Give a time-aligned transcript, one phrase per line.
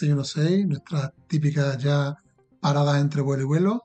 [0.00, 2.14] En una escala 616, nuestras típicas ya
[2.60, 3.82] paradas entre vuelo y vuelo.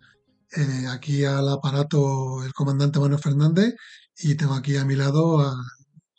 [0.56, 3.76] Eh, aquí al aparato el comandante Manuel Fernández
[4.20, 5.54] y tengo aquí a mi lado a...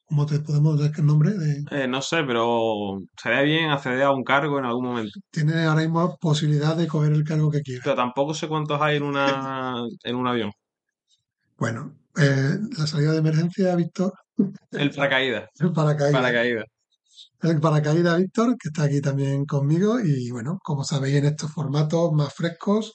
[0.07, 1.33] ¿Cómo te podemos dar el nombre?
[1.33, 5.13] De, Eh, no sé, pero sería bien acceder a un cargo en algún momento.
[5.31, 7.83] tiene ahora mismo posibilidad de coger el cargo que quiera.
[7.85, 10.51] Pero tampoco sé cuántos hay en una en un avión.
[11.59, 14.15] Bueno, eh, la salida de emergencia, Víctor,
[14.71, 15.51] El paracaídas.
[15.61, 16.13] el paracaídas.
[16.13, 16.65] Paracaídas.
[17.41, 20.01] El paracaídas Víctor, que está aquí también conmigo.
[20.01, 22.93] Y bueno, como sabéis, en estos formatos más frescos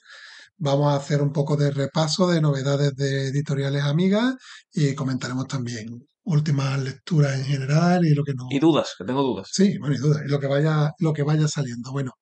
[0.56, 4.34] vamos a hacer un poco de repaso de novedades de editoriales amigas
[4.72, 8.46] y comentaremos también últimas lecturas en general y lo que no.
[8.50, 9.48] Y dudas, que tengo dudas.
[9.52, 11.92] Sí, bueno, y duda, y lo que vaya, lo que vaya saliendo.
[11.92, 12.12] Bueno,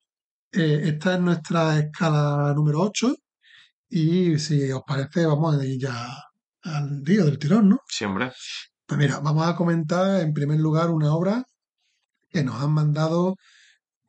[0.51, 3.15] eh, esta es nuestra escala número 8
[3.89, 6.07] y si os parece, vamos a ir ya
[6.63, 7.79] al día del tirón, ¿no?
[7.87, 8.31] Sí, hombre.
[8.85, 11.43] Pues mira, vamos a comentar en primer lugar una obra
[12.33, 13.35] que nos han mandado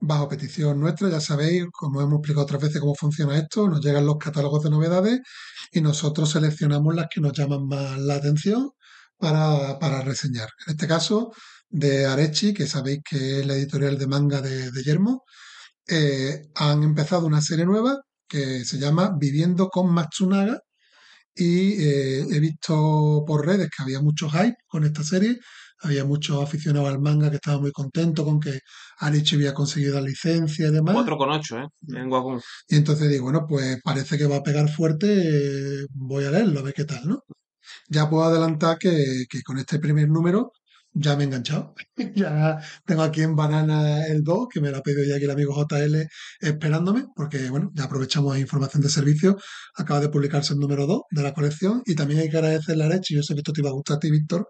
[0.01, 1.11] bajo petición nuestra.
[1.11, 4.71] Ya sabéis, como hemos explicado otras veces cómo funciona esto, nos llegan los catálogos de
[4.71, 5.21] novedades
[5.73, 8.71] y nosotros seleccionamos las que nos llaman más la atención
[9.19, 10.49] para, para reseñar.
[10.67, 11.33] En este caso,
[11.69, 15.25] de Arechi, que sabéis que es la editorial de manga de, de Yermo,
[15.89, 20.61] eh, han empezado una serie nueva que se llama Viviendo con Matsunaga
[21.35, 25.39] y eh, he visto por redes que había mucho hype con esta serie,
[25.85, 28.61] había muchos aficionados al manga que estaban muy contentos con que
[28.99, 30.97] Arichi había conseguido la licencia y demás.
[30.97, 31.69] 4,8, ¿eh?
[31.97, 32.41] En Wacom.
[32.69, 36.61] Y entonces digo, bueno, pues parece que va a pegar fuerte, eh, voy a leerlo,
[36.61, 37.25] a ver qué tal, ¿no?
[37.89, 40.53] Ya puedo adelantar que, que con este primer número
[40.95, 41.75] ya me he enganchado.
[42.15, 45.31] ya tengo aquí en banana el 2, que me lo ha pedido ya aquí el
[45.31, 46.07] amigo JL
[46.41, 49.37] esperándome, porque bueno, ya aprovechamos información de servicio.
[49.77, 52.87] Acaba de publicarse el número 2 de la colección y también hay que agradecerle a
[52.87, 54.49] Arechi, yo sé que esto te iba a gustar a ti, Víctor,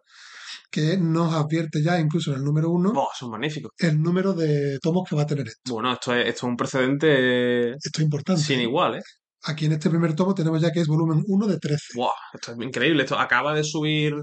[0.74, 3.70] que nos advierte ya incluso en el número 1 Buah, son magníficos.
[3.78, 5.72] el número de tomos que va a tener esto.
[5.74, 8.42] Bueno, esto es, esto es un precedente Esto es importante.
[8.42, 9.02] sin igual, ¿eh?
[9.44, 11.84] Aquí en este primer tomo tenemos ya que es volumen 1 de 13.
[11.94, 13.02] Buah, esto es increíble.
[13.04, 14.14] Esto acaba de subir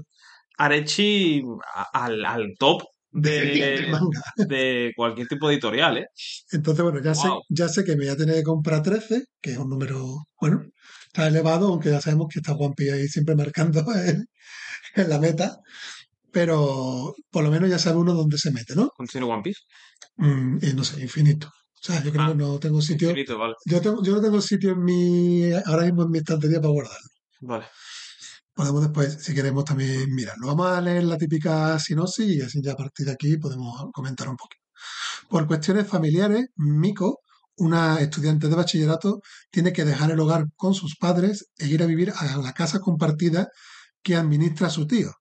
[0.58, 1.42] Arechi
[1.92, 3.90] al, al top de,
[4.36, 6.06] de cualquier tipo de editorial, ¿eh?
[6.50, 7.42] Entonces, bueno, ya sé, Wow.
[7.48, 10.62] ya sé que me voy a tener que comprar 13, que es un número, bueno,
[11.06, 14.26] está elevado, aunque ya sabemos que está One Piece ahí siempre marcando en,
[14.96, 15.58] en la meta,
[16.32, 18.90] pero por lo menos ya sabe uno dónde se mete, ¿no?
[18.96, 19.60] Continúa One Piece.
[20.16, 21.48] Mm, y no sé, infinito.
[21.48, 23.54] O sea, yo creo Ah, que no tengo sitio, Infinito, vale.
[23.66, 27.08] yo, tengo, yo no tengo sitio en mi, ahora mismo en mi estantería para guardarlo.
[27.40, 27.66] Vale.
[28.54, 30.46] Podemos después, si queremos, también mirarlo.
[30.46, 34.28] Vamos a leer la típica sinopsis y así ya a partir de aquí podemos comentar
[34.28, 34.62] un poquito.
[35.28, 37.20] Por cuestiones familiares, Miko,
[37.56, 39.20] una estudiante de bachillerato,
[39.50, 42.78] tiene que dejar el hogar con sus padres e ir a vivir a la casa
[42.80, 43.48] compartida
[44.02, 45.12] que administra su tío,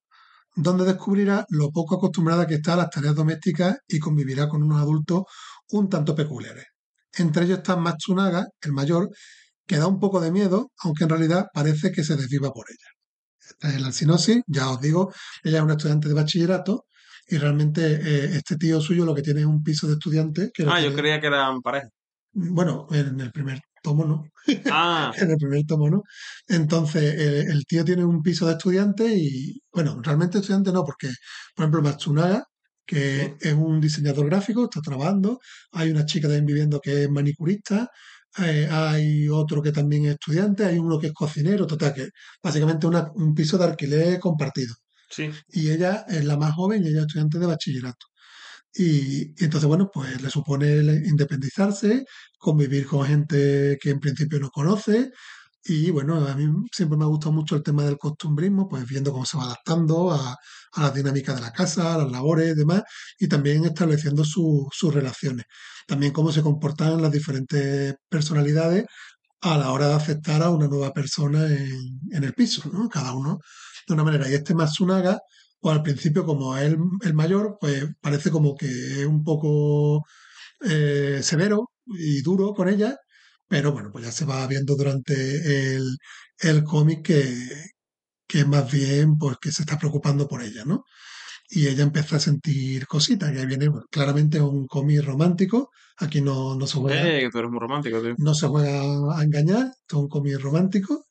[0.56, 4.82] donde descubrirá lo poco acostumbrada que está a las tareas domésticas y convivirá con unos
[4.82, 5.24] adultos
[5.70, 6.66] un tanto peculiares.
[7.18, 9.10] Entre ellos está Matsunaga, el mayor,
[9.66, 12.90] que da un poco de miedo, aunque en realidad parece que se desviva por ella.
[13.50, 15.14] Esta es la sinopsis, ya os digo,
[15.44, 16.86] ella es una estudiante de bachillerato
[17.28, 20.64] y realmente eh, este tío suyo lo que tiene es un piso de estudiante que
[20.64, 21.88] Ah, yo tiene- creía que eran pareja.
[22.34, 24.24] bueno, en el primer tomo no,
[24.70, 26.04] Ah, en el primer tomo no.
[26.48, 31.10] Entonces, eh, el tío tiene un piso de estudiante y, bueno, realmente estudiante no, porque,
[31.56, 32.44] por ejemplo, Matsunaga,
[32.86, 35.40] que es un diseñador gráfico, está trabajando,
[35.72, 37.90] hay una chica también viviendo que es manicurista,
[38.40, 42.10] eh, hay otro que también es estudiante, hay uno que es cocinero, total, que
[42.44, 44.76] básicamente una- un piso de alquiler compartido.
[45.10, 45.32] sí.
[45.50, 48.08] Y ella es la más joven y ella es estudiante de bachillerato.
[48.76, 50.68] Y, entonces, bueno, pues le supone
[51.06, 52.06] independizarse,
[52.38, 55.12] convivir con gente que en principio no conoce.
[55.64, 59.12] Y bueno, a mí siempre me ha gustado mucho el tema del costumbrismo, pues viendo
[59.12, 60.36] cómo se va adaptando a,
[60.74, 62.82] a las dinámicas de la casa, a las labores y demás,
[63.20, 65.46] y también estableciendo su- sus relaciones.
[65.88, 68.86] También cómo se comportan las diferentes personalidades
[69.42, 72.90] a la hora de aceptar a una nueva persona en, en el piso, ¿no?
[72.90, 73.40] Cada uno
[73.88, 74.30] de una manera.
[74.30, 75.20] Y este Matsunaga,
[75.62, 80.06] pues al principio, como es el, el mayor, pues parece como que es un poco
[80.62, 82.98] eh, severo y duro con ella,
[83.48, 85.98] pero bueno, pues ya se va viendo durante el,
[86.40, 87.48] el cómic que,
[88.28, 90.86] que más bien pues que se está preocupando por ella, ¿no?
[91.50, 96.22] Y ella empieza a sentir cositas, y ahí viene bueno, claramente un cómic romántico, aquí
[96.22, 98.18] no, no se juega, Eh, que tú eres muy romántico, tío.
[98.18, 98.82] no se juega
[99.18, 101.06] a engañar, esto es un cómic romántico,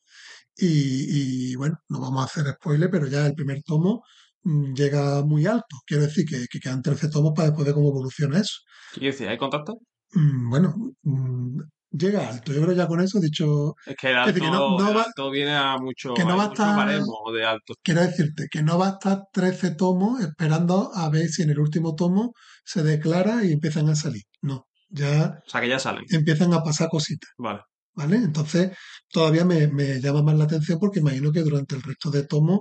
[0.57, 4.05] y, y, bueno, no vamos a hacer spoiler, pero ya el primer tomo
[4.45, 8.39] llega muy alto, quiero decir que, que quedan 13 tomos para después ver cómo evoluciona
[8.41, 8.59] eso.
[8.95, 9.29] ¿Qué quiere decir?
[9.29, 9.79] ¿Hay contacto?
[10.13, 11.61] Mm, Bueno, mm,
[11.91, 12.53] llega alto.
[12.53, 14.89] Yo creo ya con eso he dicho, Es que el alto, decir, que no- no
[14.91, 17.03] el va- alto viene a mucho, que no va a estar-
[17.35, 17.75] de alto.
[17.83, 21.59] quiero decirte que no va a estar 13 tomos esperando a ver si en el
[21.61, 22.33] último tomo
[22.65, 24.23] se declara y empiezan a salir.
[24.43, 26.05] No, ya O sea, que ya salen.
[26.11, 27.61] empiezan a pasar cositas, Vale.
[27.95, 28.17] ¿vale?
[28.17, 28.77] Entonces,
[29.13, 32.61] todavía me, me llama más la atención porque imagino que durante el resto de tomos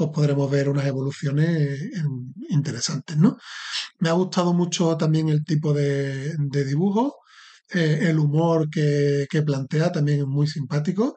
[0.00, 1.78] pues podremos ver unas evoluciones
[2.48, 3.36] interesantes, ¿no?
[3.98, 7.16] Me ha gustado mucho también el tipo de, dibujo,
[7.70, 11.16] eh, el humor que, plantea también es muy simpático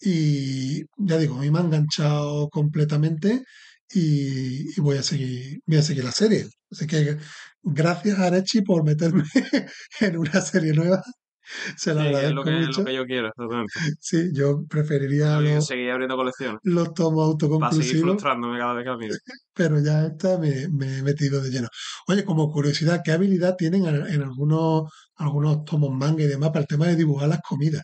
[0.00, 3.44] y ya digo, a mí me ha enganchado completamente
[3.92, 6.46] y, voy a seguir, voy a seguir la serie.
[6.70, 7.18] Así que
[7.62, 9.24] gracias Arechi por meterme
[10.00, 11.02] en una serie nueva.
[11.76, 12.80] Se lo Sí, es lo que, mucho.
[12.80, 13.72] lo que yo quiero, exactamente.
[14.00, 16.58] Sí, yo preferiría Yo los, seguir abriendo colecciones.
[16.62, 19.14] los tomos Para seguir autoconclusivos, frustrándome cada vez que miro.
[19.54, 21.68] pero ya esta me, me he metido de lleno.
[22.08, 26.66] Oye, como curiosidad, ¿qué habilidad tienen en algunos, algunos tomos manga y demás para el
[26.66, 27.82] tema de dibujar las comidas?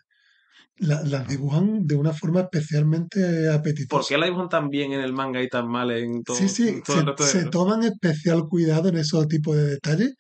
[0.79, 4.09] La- las dibujan de una forma especialmente ¿Por apetitosa.
[4.09, 6.69] qué la dibujan tan bien en el manga y tan mal en todo, Sí, sí,
[6.69, 10.15] en todo el se, resto de- se toman especial cuidado en esos tipos de detalles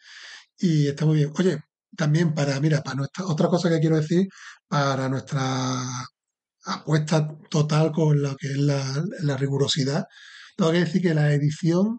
[0.58, 1.32] y está muy bien.
[1.38, 1.58] Oye,
[1.96, 4.26] también para, mira, para nuestra, otra cosa que quiero decir,
[4.68, 5.82] para nuestra
[6.64, 10.04] apuesta total con lo que es la, rigurosidad,
[10.56, 11.98] tengo que decir que la edición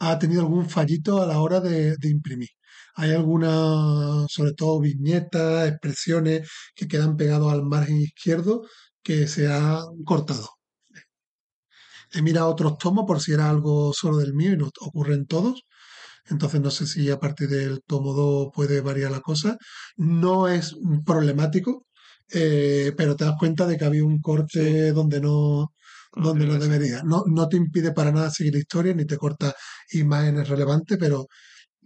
[0.00, 2.50] ha tenido algún fallito a la hora de, imprimir.
[2.96, 8.62] Hay algunas, sobre todo viñetas, expresiones que quedan pegados al margen izquierdo
[9.02, 10.48] que se han cortado.
[12.12, 15.26] He mirado otros tomos por si era algo solo del mío y no ocurre en
[15.26, 15.64] todos.
[16.28, 19.56] Entonces no sé si a partir del tomo 2 puede variar la cosa.
[19.96, 21.86] No es problemático,
[22.32, 25.72] eh, pero te das cuenta de que había un corte donde no,
[26.14, 27.02] donde no debería.
[27.04, 29.54] No, no te impide para nada seguir la historia ni te corta
[29.92, 31.26] imágenes relevantes, pero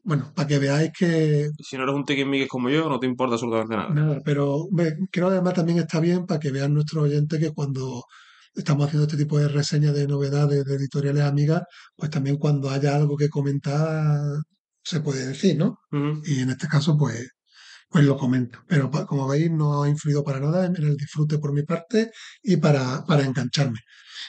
[0.06, 3.34] bueno, para que veáis que si no eres un tiquismiquis como yo, no te importa
[3.34, 3.92] absolutamente nada.
[3.92, 4.68] Nada, pero
[5.10, 8.04] creo que además también está bien para que vean nuestros oyentes que cuando
[8.56, 11.62] estamos haciendo este tipo de reseñas de novedades de editoriales amigas,
[11.96, 14.20] pues también cuando haya algo que comentar
[14.82, 15.78] se puede decir, ¿no?
[16.24, 17.28] Y en este caso, pues,
[17.88, 18.60] pues lo comento.
[18.68, 22.10] Pero como veis, no ha influido para nada en el disfrute por mi parte
[22.42, 23.78] y para, para engancharme.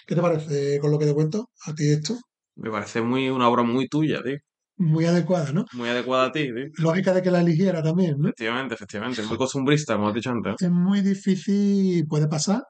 [0.05, 1.49] ¿Qué te parece con lo que te cuento?
[1.65, 2.17] A ti esto,
[2.55, 4.37] Me parece muy una obra muy tuya, tío.
[4.77, 5.65] muy adecuada, ¿no?
[5.73, 6.65] Muy adecuada a ti, tío.
[6.77, 8.29] Lógica de que la eligiera también, ¿no?
[8.29, 9.21] Efectivamente, efectivamente.
[9.23, 10.55] Muy costumbrista, como has dicho antes.
[10.59, 12.63] es muy difícil, puede pasar,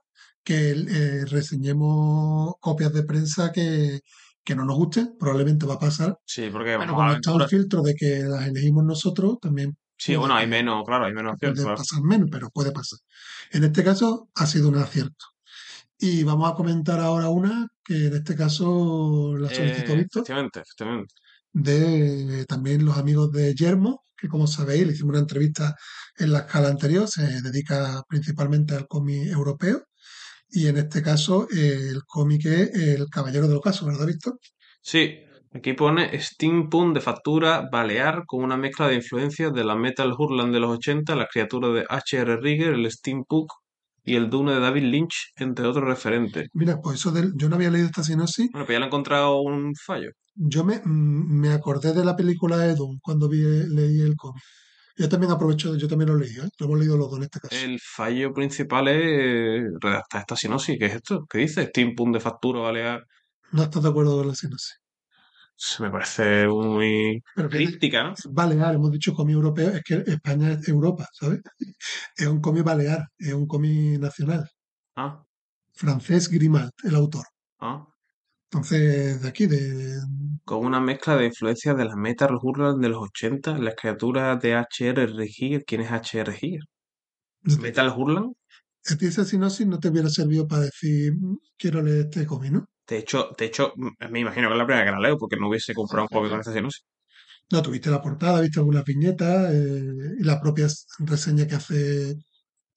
[0.47, 3.99] que eh, reseñemos copias de prensa que,
[4.45, 6.17] que no nos gusten, probablemente va a pasar.
[6.25, 10.35] Sí, porque Bueno, como está el filtro de que las elegimos nosotros, también Sí, bueno,
[10.35, 11.61] hay menos, claro, hay menos opciones.
[11.63, 12.99] puede pasar menos, pero puede pasar.
[13.51, 15.25] En este caso ha sido un acierto.
[15.99, 20.59] Y vamos a comentar ahora una que en este caso la solicitó Eh, Víctor, efectivamente,
[20.61, 21.13] efectivamente.
[21.51, 25.75] de también los amigos de Yermo, que como sabéis le hicimos una entrevista
[26.17, 29.83] en la escala anterior, se dedica principalmente al cómic europeo.
[30.49, 34.39] Y en este caso eh, el cómic es El Caballero del Ocaso, ¿verdad, Víctor?
[34.81, 35.19] Sí,
[35.53, 40.51] aquí pone steampunk de factura balear con una mezcla de influencias de la metal hurlan
[40.51, 42.37] de los 80, las criaturas de H.R.
[42.37, 43.49] Rigger, el steampunk
[44.07, 46.47] y el Dune de David Lynch, entre otros referentes.
[46.53, 48.49] Mira, pues eso del, yo no había leído esta sinopsis.
[48.53, 50.11] Bueno, pues ya le he encontrado un fallo.
[50.33, 54.41] Yo me, mm, me acordé de la película de Dune cuando vi, leí el cómic.
[54.97, 56.49] Yo también aprovecho, yo también lo leí, ¿eh?
[56.59, 57.55] Lo hemos leído los dos en este caso.
[57.55, 60.77] El fallo principal es redactar esta sinopsis.
[60.79, 61.25] ¿Qué es esto?
[61.29, 61.65] ¿Qué dice?
[61.67, 63.05] Steampunk de factura balear.
[63.51, 64.79] No estás de acuerdo con la sinopsis.
[65.55, 68.13] Se me parece muy Pero que críptica, ¿no?
[68.29, 71.41] Balear, hemos dicho cómic europeo, es que España es Europa, ¿sabes?
[72.15, 74.47] Es un cómic balear, es un cómic nacional.
[74.95, 75.23] Ah,
[75.73, 77.25] Francés Grimald, el autor.
[77.59, 77.87] ah.
[78.51, 79.97] Entonces, de aquí, de...
[80.45, 84.55] Con una mezcla de influencias de las Metal Hurlan de los 80, las criaturas de
[84.55, 85.27] H.R.
[85.27, 85.63] Giger.
[85.65, 86.33] ¿Quién es H.R.
[86.33, 86.61] Giger?
[87.61, 88.33] ¿Metal Hurlan?
[88.91, 92.51] A ti esa sinopsis no te hubiera servido para decir, "Mm, quiero leer este cómic,
[92.53, 92.65] ¿no?
[92.87, 95.35] De hecho, de hecho, m- me imagino que es la primera que la leo porque
[95.37, 96.85] no hubiese comprado un cómic con esta sinopsis.
[97.51, 100.67] No, tuviste la portada, viste algunas viñetas eh, y la propia
[100.99, 102.11] reseña que hace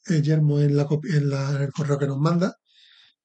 [0.08, 2.54] eh, Yermo en, la, en, la- en el correo que nos manda.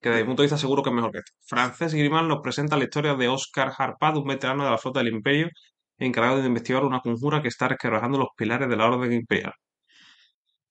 [0.01, 1.31] Que desde mi punto de vista seguro que es mejor que esto.
[1.45, 5.13] Francés Grimal nos presenta la historia de Oscar Harpad, un veterano de la flota del
[5.13, 5.49] Imperio,
[5.97, 9.53] encargado de investigar una conjura que está resquebrajando los pilares de la Orden Imperial.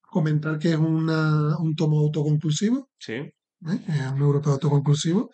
[0.02, 3.12] Comentar que es una, un tomo autoconclusivo, Sí.
[3.14, 3.32] ¿eh?
[3.88, 5.30] es un europeo autoconclusivo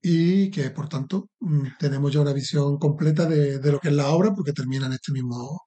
[0.00, 3.94] y que por tanto mm, tenemos ya una visión completa de, de lo que es
[3.94, 5.60] la obra porque termina en este mismo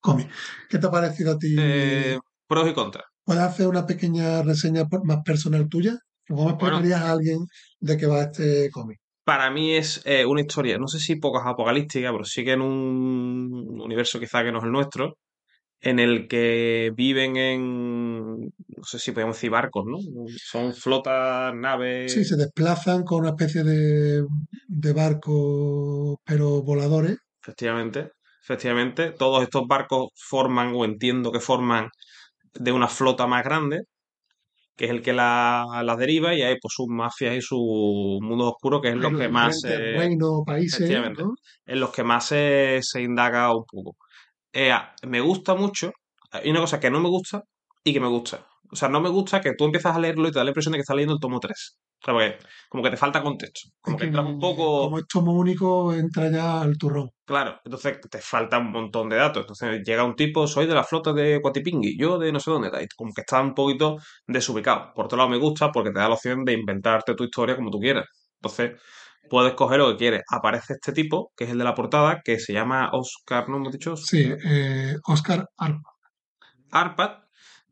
[0.00, 0.30] cómic.
[0.68, 1.54] ¿Qué te ha parecido a ti?
[1.58, 3.04] Eh, pros y contras.
[3.24, 5.98] ¿Puedes hacer una pequeña reseña más personal tuya?
[6.30, 6.78] ¿Cómo Bueno.
[6.78, 7.38] explicarías a alguien
[7.80, 8.98] de qué va este cómic?
[9.24, 12.62] Para mí es eh, una historia, no sé si pocas apocalíptica, pero sí que en
[12.62, 15.18] un universo quizá que no es el nuestro,
[15.80, 19.98] en el que viven en, no sé si podemos decir barcos, ¿no?
[20.36, 22.12] Son flotas, naves.
[22.12, 24.24] Sí, se desplazan con una especie de,
[24.68, 27.16] de barcos, pero voladores.
[27.42, 28.10] Efectivamente,
[28.42, 29.12] efectivamente.
[29.12, 31.88] Todos estos barcos forman, o entiendo que forman,
[32.54, 33.82] de una flota más grande,
[34.80, 37.58] que es el que la, la deriva, y hay pues sus mafias y sus
[38.22, 42.78] mundos oscuros, que es lo que más eh, reinos, países, en los que más se,
[42.80, 43.98] se indaga un poco.
[44.50, 44.72] Eh,
[45.06, 45.92] me gusta mucho,
[46.30, 47.42] hay una cosa que no me gusta
[47.84, 48.46] y que me gusta.
[48.72, 50.72] O sea, no me gusta que tú empiezas a leerlo y te da la impresión
[50.72, 51.78] de que estás leyendo el tomo 3.
[52.02, 53.68] O sea, porque como que te falta contexto.
[53.80, 54.84] Como Es que que entras un poco...
[54.84, 57.10] Como es tomo único, entra ya al turrón.
[57.24, 59.42] Claro, entonces te falta un montón de datos.
[59.42, 62.70] Entonces llega un tipo, soy de la flota de Coatipingui, yo de no sé dónde,
[62.82, 64.92] y como que está un poquito desubicado.
[64.94, 67.70] Por otro lado me gusta porque te da la opción de inventarte tu historia como
[67.70, 68.06] tú quieras.
[68.40, 68.80] Entonces
[69.28, 70.22] puedes coger lo que quieres.
[70.28, 73.72] Aparece este tipo, que es el de la portada, que se llama Oscar, ¿no hemos
[73.72, 73.96] dicho?
[73.96, 75.90] Sí, eh, Oscar Arpa.
[76.72, 77.10] Arpad,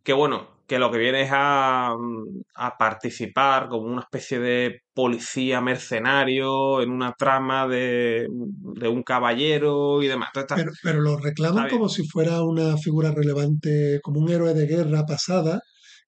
[0.03, 4.83] que bueno, que lo que viene es a, mm, a participar como una especie de
[4.95, 10.29] policía mercenario en una trama de, de un caballero y demás.
[10.35, 14.67] Está- Pero, pero lo reclaman como si fuera una figura relevante, como un héroe de
[14.67, 15.61] guerra pasada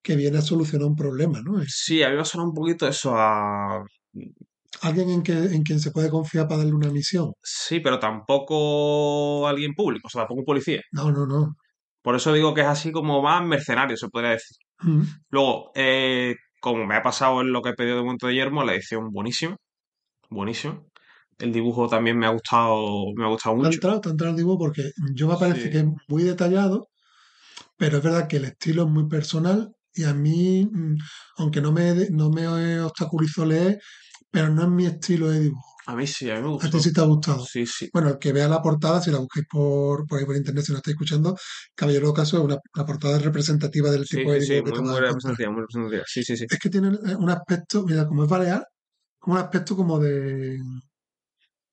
[0.02, 1.62] que viene a solucionar un problema, ¿no?
[1.66, 3.82] Sí, a mí me suena un poquito eso a...
[4.82, 7.32] alguien en, que, en quien se puede confiar para darle una misión.
[7.42, 10.80] Sí, pero tampoco alguien público, o sea, tampoco un policía.
[10.92, 11.54] No, no, no.
[12.02, 14.56] Por eso digo que es así como más mercenario, se podría decir.
[14.82, 15.02] Mm.
[15.30, 18.64] Luego, eh, como me ha pasado en lo que he pedido de momento de Yermo,
[18.64, 19.56] la edición buenísima.
[20.30, 20.80] Buenísima.
[21.38, 23.74] El dibujo también me ha gustado, me ha gustado Te ha mucho.
[23.76, 25.70] entrado, te ha entrado el dibujo porque yo me parece Sí.
[25.70, 26.88] que es muy detallado,
[27.76, 30.96] pero es verdad que el estilo es muy personal y a mí, mm,
[31.38, 33.78] aunque no me, no me obstaculizó leer,
[34.30, 35.66] pero no es mi estilo de dibujo.
[35.90, 36.70] A mí sí, a mí me A gustó.
[36.70, 37.44] ti sí te ha gustado.
[37.44, 37.88] Sí, sí.
[37.92, 40.72] Bueno, el que vea la portada, si la busquéis por, por ahí por internet, si
[40.72, 41.36] no estáis escuchando,
[41.74, 44.96] Caballero Ocaso es una, la portada representativa del Sí, tipo de sí, sí, muy, muy
[44.96, 46.04] a representativa, muy representativa.
[46.06, 46.46] Sí, sí, sí.
[46.48, 48.64] Es que tiene eh, un aspecto, mira, como es balear,
[49.26, 50.58] un aspecto como de,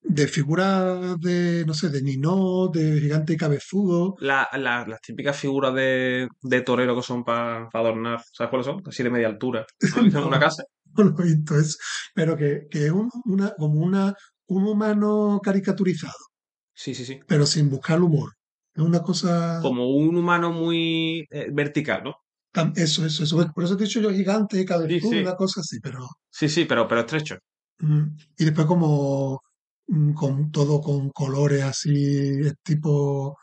[0.02, 4.16] de figura de, no sé, de Ninó, de gigante y cabezudo.
[4.20, 8.82] La- la- las típicas figuras de, de torero que son para adornar, ¿sabes cuáles son?
[8.86, 9.66] Así de media altura.
[9.98, 10.04] ¿No?
[10.04, 10.64] ¿Viste en una casa?
[10.98, 11.56] Lo he visto
[12.14, 14.14] pero que, que es un, una, como una,
[14.48, 16.14] un humano caricaturizado,
[16.74, 17.20] Sí, sí, sí.
[17.28, 18.34] pero sin buscar humor.
[18.74, 19.60] Es una cosa...
[19.62, 22.16] Como un humano muy eh, vertical, ¿no?
[22.76, 23.52] Eso, eso, eso.
[23.54, 25.22] Por eso te he dicho yo gigante y cabezudo, Sí, sí.
[25.24, 26.08] una cosa así, pero...
[26.30, 27.38] Sí, sí, pero, pero estrecho.
[27.80, 28.04] Mm,
[28.38, 29.42] Y después como
[29.88, 33.38] mm, con todo con colores así, tipo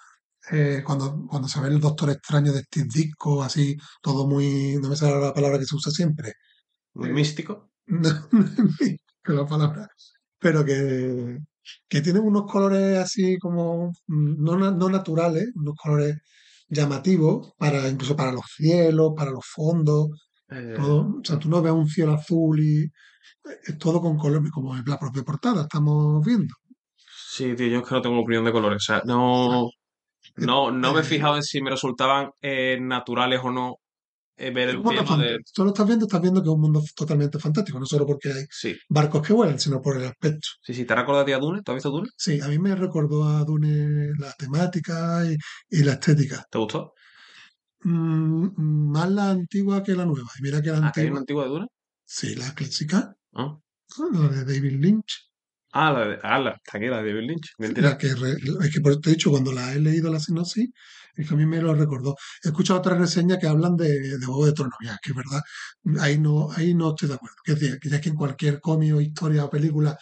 [0.50, 4.88] eh, cuando, cuando se ve el Doctor Extraño de Steve Ditko, así, todo muy, no
[4.88, 6.34] me sale la palabra que se usa siempre,
[6.94, 7.70] Muy Eh, místico.
[7.86, 9.00] no, no es
[9.40, 9.88] la palabra,
[10.38, 11.38] pero que,
[11.88, 16.16] que tiene unos colores así como mm, no, no naturales, unos colores
[16.68, 20.08] llamativos para incluso para los cielos, para los fondos,
[20.50, 22.84] Eh, todo, o sea, tú no ves un cielo azul y
[23.66, 26.54] es todo con colores, como en la propia portada, estamos viendo.
[27.06, 28.82] sí, tío, yo es que no tengo opinión de colores.
[28.82, 29.68] O sea, no,
[30.36, 33.76] no, no me he fijado en si me resultaban eh, naturales o no
[34.36, 35.38] eh, ver el tema de...
[35.54, 38.30] Tú lo estás viendo, estás viendo que es un mundo totalmente fantástico, no solo porque
[38.32, 40.48] hay Sí, barcos que vuelan, sino por el aspecto.
[40.62, 40.84] sí, sí.
[40.84, 41.62] ¿Te recuerdas a Dune?
[41.62, 42.08] ¿Tú has visto Dune?
[42.16, 45.36] Sí, a mí me recordó a Dune la temática y,
[45.70, 46.44] y la estética.
[46.50, 46.94] ¿Te gustó?
[47.84, 50.28] Mm, más la antigua que la nueva.
[50.38, 51.66] Y mira que la Ah, que hay una antigua, antigua de Dune.
[52.04, 53.58] sí, la clásica, Ah,
[54.12, 55.30] la de David Lynch,
[55.74, 56.18] ah, la de...
[56.22, 56.50] Ah, la...
[56.52, 57.52] Está aquí, la de David Lynch.
[57.58, 57.98] la Mentira.
[57.98, 60.70] que, re- es que por te he dicho, cuando la he leído la sinopsis,
[61.16, 62.16] es que a mí me lo recordó.
[62.42, 65.42] He escuchado otras reseñas que hablan de, de Juego de Tronos, ya, que es verdad,
[66.00, 67.36] ahí no, ahí no estoy de acuerdo.
[67.46, 69.96] Es decir, que ya que en cualquier cómic o historia o película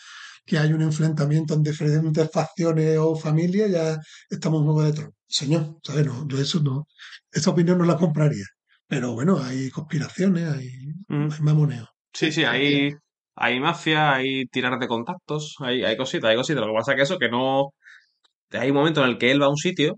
[0.45, 3.99] que hay un enfrentamiento en diferentes facciones o familias, ya
[4.31, 5.15] estamos en Juego de Tronos.
[5.29, 6.07] Señor, ¿sabes?
[6.07, 6.87] No, yo eso no,
[7.31, 8.45] esa opinión no la compraría.
[8.89, 10.69] Pero bueno, hay conspiraciones, hay,
[11.09, 11.31] Mm.
[11.31, 11.89] hay mamoneo.
[12.13, 12.93] Sí, sí, hay,
[13.35, 16.61] hay mafia, hay tirar de contactos, hay, hay cositas, hay cositas.
[16.63, 17.73] Lo que pasa es que eso, que no...
[18.53, 19.97] Hay un momento en el que él va a un sitio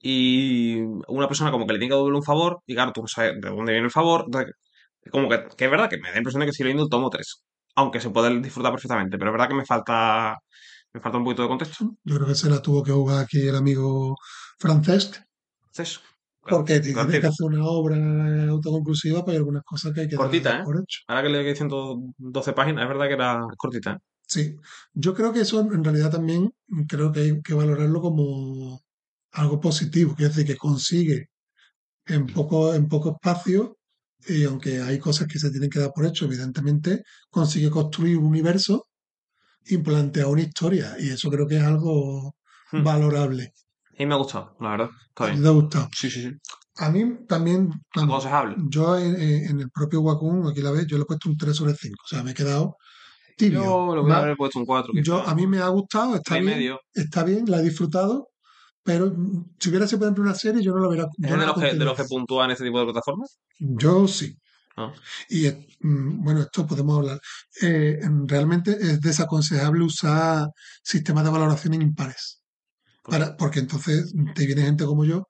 [0.00, 3.08] y una persona como que le tiene que devolver un favor y claro, tú no
[3.08, 4.24] sabes de dónde viene el favor.
[4.26, 4.54] entonces,
[5.10, 6.90] como que, que es verdad que me da la impresión de que estoy leyendo el
[6.90, 7.42] tomo 3,
[7.76, 10.36] aunque se puede disfrutar perfectamente, pero es verdad que me falta,
[10.92, 11.96] me falta un poquito de contexto.
[12.04, 14.16] Yo creo que se la tuvo que jugar aquí el amigo
[14.58, 15.18] Francesc,
[15.60, 16.00] Entonces,
[16.48, 20.16] porque claro, tiene que hacer una obra autoconclusiva, pues hay algunas cosas que hay que
[20.16, 20.64] Cortita, dar ¿eh?
[20.64, 21.00] por hecho.
[21.08, 23.92] ahora que leo 112 páginas, es verdad que era cortita.
[23.92, 23.98] ¿eh?
[24.26, 24.56] Sí,
[24.92, 26.52] yo creo que eso en realidad también
[26.88, 28.80] creo que hay que valorarlo como
[29.32, 31.28] algo positivo, que es decir, que consigue
[32.06, 33.78] en poco, en poco espacio,
[34.26, 38.26] y aunque hay cosas que se tienen que dar por hecho, evidentemente, consigue construir un
[38.26, 38.88] universo
[39.66, 42.34] y plantea una historia, y eso creo que es algo
[42.72, 42.84] Hmm.
[42.84, 43.52] valorable.
[43.98, 44.90] Y me ha gustado, la verdad.
[45.08, 45.42] Está ¿A ti bien.
[45.42, 45.88] te ha gustado?
[45.92, 46.32] Sí, sí, sí.
[46.76, 48.54] A mí también, Aconsejable.
[48.68, 51.56] yo en, en el propio Wacom, aquí la ves, yo le he puesto un 3
[51.56, 52.76] sobre 5, o sea, me he quedado
[53.36, 53.62] tibio.
[53.64, 54.92] Yo le voy a haber puesto un 4.
[55.02, 56.80] Yo, a mí me ha gustado, está bien, medio.
[56.92, 58.28] está bien, la he disfrutado,
[58.84, 59.14] pero
[59.58, 61.04] si hubiera sido, por ejemplo, una serie, yo no la hubiera.
[61.20, 63.38] ¿Es no de los, que, de los que puntúan este tipo de plataformas?
[63.58, 64.36] Yo sí.
[64.76, 64.92] Ah.
[65.28, 67.20] Y eh, mm, bueno, esto podemos hablar.
[67.60, 70.46] Eh, realmente es desaconsejable usar
[70.82, 72.40] sistemas de valoración en impares.
[73.08, 75.28] Para, porque entonces te viene gente como yo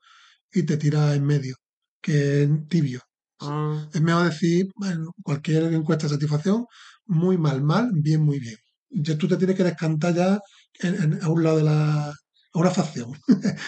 [0.52, 1.56] y te tira en medio,
[2.02, 3.02] que es tibio.
[3.40, 6.66] Ah, Es mejor decir, bueno, cualquier encuesta de satisfacción,
[7.06, 8.56] muy mal, mal, bien, muy bien.
[8.90, 10.40] Ya tú te tienes que descantar ya
[10.80, 12.14] en- en- a un lado de la, a
[12.54, 13.12] una facción.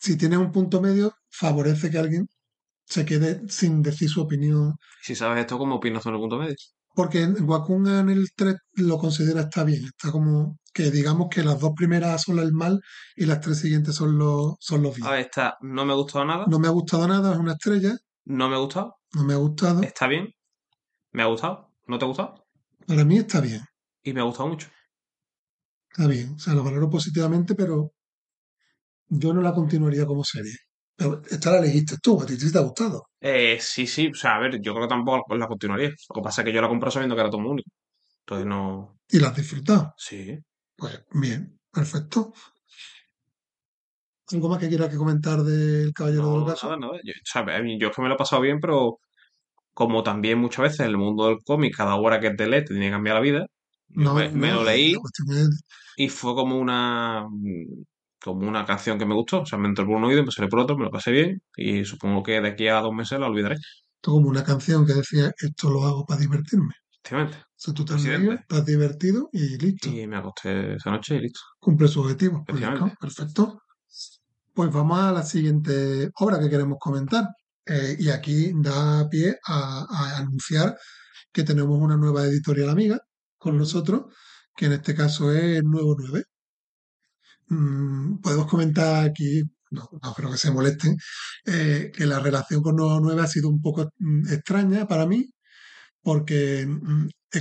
[0.00, 2.28] si tienes un punto medio, favorece que alguien
[2.86, 4.74] se quede sin decir su opinión.
[5.00, 6.54] si sabes esto, ¿cómo opinas sobre el punto medio?
[6.96, 11.60] Porque Wacom en el 3 lo considera está bien, está como que digamos que las
[11.60, 12.80] dos primeras son el mal
[13.14, 15.06] y las tres siguientes son los, son los bien.
[15.06, 16.46] A ver, esta no me ha gustado nada.
[16.48, 18.96] No me ha gustado nada, es una estrella, No me ha gustado.
[19.12, 19.82] no me ha gustado.
[19.82, 20.28] Está bien.
[21.12, 21.70] Me ha gustado.
[21.86, 22.46] ¿No te ha gustado?
[22.86, 23.60] Para mí está bien.
[24.02, 24.68] Y me ha gustado mucho.
[25.90, 27.92] Está bien, o sea, lo valoro positivamente, pero
[29.08, 30.54] yo no la continuaría como serie.
[30.96, 33.08] Pero esta la elegiste tú, a ti te ha gustado.
[33.20, 34.08] Eh, sí, sí.
[34.08, 35.90] O sea, a ver, yo creo que tampoco la continuaría.
[35.90, 37.70] Lo que pasa es que yo la compré sabiendo que era tomo único.
[38.20, 38.98] Entonces no.
[39.10, 39.94] Y la has disfrutado.
[39.98, 40.38] Sí.
[40.74, 42.32] Pues bien, perfecto.
[44.32, 46.66] ¿Algo más que quieras que comentar del Caballero No, del Ocaso?
[46.66, 47.00] nada, nada.
[47.04, 48.98] Yo, o sea, a mí- yo es que me lo he pasado bien, pero
[49.72, 52.74] como también muchas veces en el mundo del cómic, cada hora que te lees te
[52.74, 53.46] tiene que cambiar la vida.
[53.88, 54.96] No, me, lo leí
[55.96, 57.26] y fue como una
[58.32, 59.42] como una canción que me gustó.
[59.42, 61.42] O sea, me entró por un oído, me salió por otro, me lo pasé bien
[61.56, 63.54] y supongo que de aquí a dos meses la olvidaré.
[63.56, 66.72] esto como una canción que decía, esto lo hago para divertirme.
[67.02, 67.38] Efectivamente.
[67.38, 69.88] O sea, tú te te has divertido y listo.
[69.88, 71.40] Y me acosté esa noche y listo.
[71.58, 72.44] Cumple su objetivo.
[72.46, 72.96] Pues Efectivamente.
[73.00, 73.62] perfecto.
[74.54, 77.24] Pues vamos a la siguiente obra que queremos comentar.
[77.64, 80.76] Eh, y aquí da pie a, a anunciar
[81.32, 82.98] que tenemos una nueva editorial amiga
[83.38, 84.14] con nosotros,
[84.56, 86.24] que en este caso es Nuevo 9.
[87.48, 90.96] Mm, podemos comentar aquí, no, no creo que se molesten,
[91.46, 95.30] eh, que la relación con Nuevo 9 ha sido un poco mm, extraña para mí,
[96.02, 97.38] porque mm, he,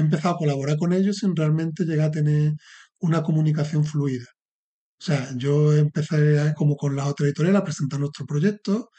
[0.00, 2.54] empezado a colaborar con ellos sin realmente llegar a tener
[3.00, 4.26] una comunicación fluida.
[5.00, 8.90] O sea, yo empecé como con la otra editorial a presentar nuestro proyecto,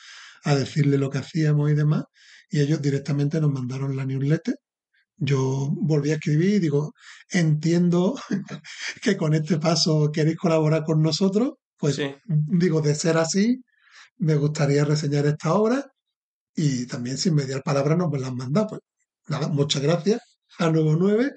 [0.43, 2.05] a decirle lo que hacíamos y demás,
[2.49, 4.55] y ellos directamente nos mandaron la newsletter.
[5.17, 6.93] Yo volví a escribir y digo,
[7.31, 8.15] entiendo
[9.01, 12.15] que con este paso queréis colaborar con nosotros, pues Sí.
[12.25, 13.61] digo, de ser así,
[14.17, 15.85] me gustaría reseñar esta obra
[16.55, 18.67] y también sin mediar palabras nos la han mandado.
[18.69, 18.81] Pues
[19.27, 20.21] nada, muchas gracias
[20.59, 21.33] a Nuevo 9.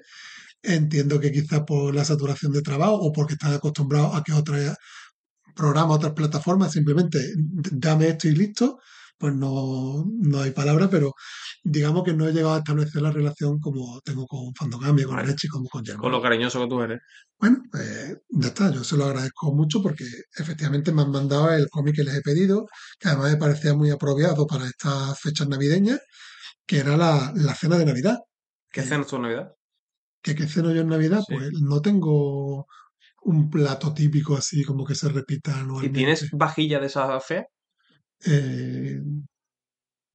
[0.63, 4.59] Entiendo que quizás por la saturación de trabajo o porque están acostumbrados a que otros
[5.55, 8.79] programas, otras plataformas, simplemente dame esto y listo,
[9.21, 11.13] pues no, no hay palabra, pero
[11.63, 15.47] digamos que no he llegado a establecer la relación como tengo con Fandogami, con y
[15.47, 16.01] como con Germán.
[16.01, 16.99] Con lo cariñoso que tú eres.
[17.39, 20.05] Bueno, pues ya está, yo se lo agradezco mucho porque
[20.37, 22.65] efectivamente me han mandado el cómic que les he pedido,
[22.99, 25.99] que además me parecía muy apropiado para estas fechas navideñas,
[26.65, 28.17] que era la, la cena de Navidad.
[28.71, 29.55] ¿Qué Que, cenas tú en Navidad?
[30.23, 31.23] que, ¿qué ceno yo en Navidad?
[31.27, 31.33] Sí.
[31.35, 32.67] Pues no tengo
[33.23, 35.97] un plato típico así como que se repita ¿Y anualmente.
[35.99, 37.45] tienes vajilla de esas feas?
[38.25, 39.01] Eh,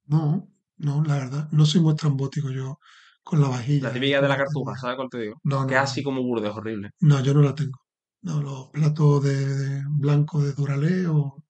[0.07, 2.79] no, no, la verdad, no soy muy estrambótico yo
[3.23, 3.88] con la vajilla.
[3.88, 4.77] La típica de la cartuja.
[4.77, 5.40] ¿sabes cuál te digo?
[5.45, 6.90] No, Que no, es no, así como burde, es horrible.
[7.01, 7.81] no, yo no la tengo.
[8.23, 11.45] No, los platos de, de blanco de Duralé o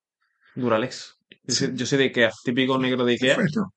[0.57, 1.19] Duralex.
[1.45, 3.37] Yo sí, yo de Ikea, típico negro de Ikea.
[3.37, 3.73] bueno,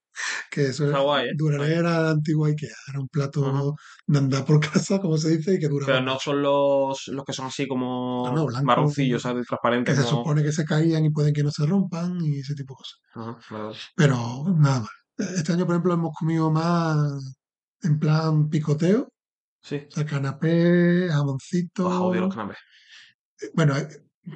[0.51, 1.31] que eso Está era- guay, ¿eh?
[1.35, 3.75] Duralé era la antigua Ikea, era un plato
[4.07, 6.23] de andar por casa, como se dice, y que Pero duraba no mucho.
[6.25, 9.43] son los, los que son así No, no, como blanco, marroncillos, ¿sabes?
[9.43, 10.17] que Transparentes, se como...
[10.17, 12.77] supone que se caían y pueden que no se rompan y ese tipo de
[13.23, 13.85] cosas.
[13.95, 14.15] Pero
[14.57, 14.89] nada más.
[15.35, 17.35] Este año, por ejemplo, hemos comido más
[17.81, 19.09] en plan picoteo,
[19.61, 19.85] Sí.
[19.87, 22.29] o sea, canapé, Pues odio los jamoncito.
[22.35, 22.57] canapés.
[23.53, 23.87] Bueno, eh,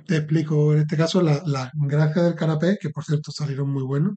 [0.08, 3.84] te explico en este caso la, la gracia del canapé, que por cierto salieron muy
[3.84, 4.16] buenos,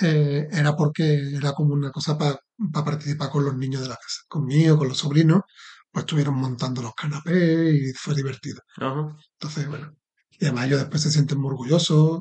[0.00, 2.40] eh, era porque era como una cosa para
[2.84, 4.20] participar con los niños de la casa.
[4.28, 5.42] Conmigo, con los sobrinos,
[5.90, 8.60] pues estuvieron montando los canapés y fue divertido.
[8.76, 9.16] Ajá.
[9.34, 9.92] Entonces, bueno,
[10.30, 12.20] y además ellos después se sienten muy orgullosos.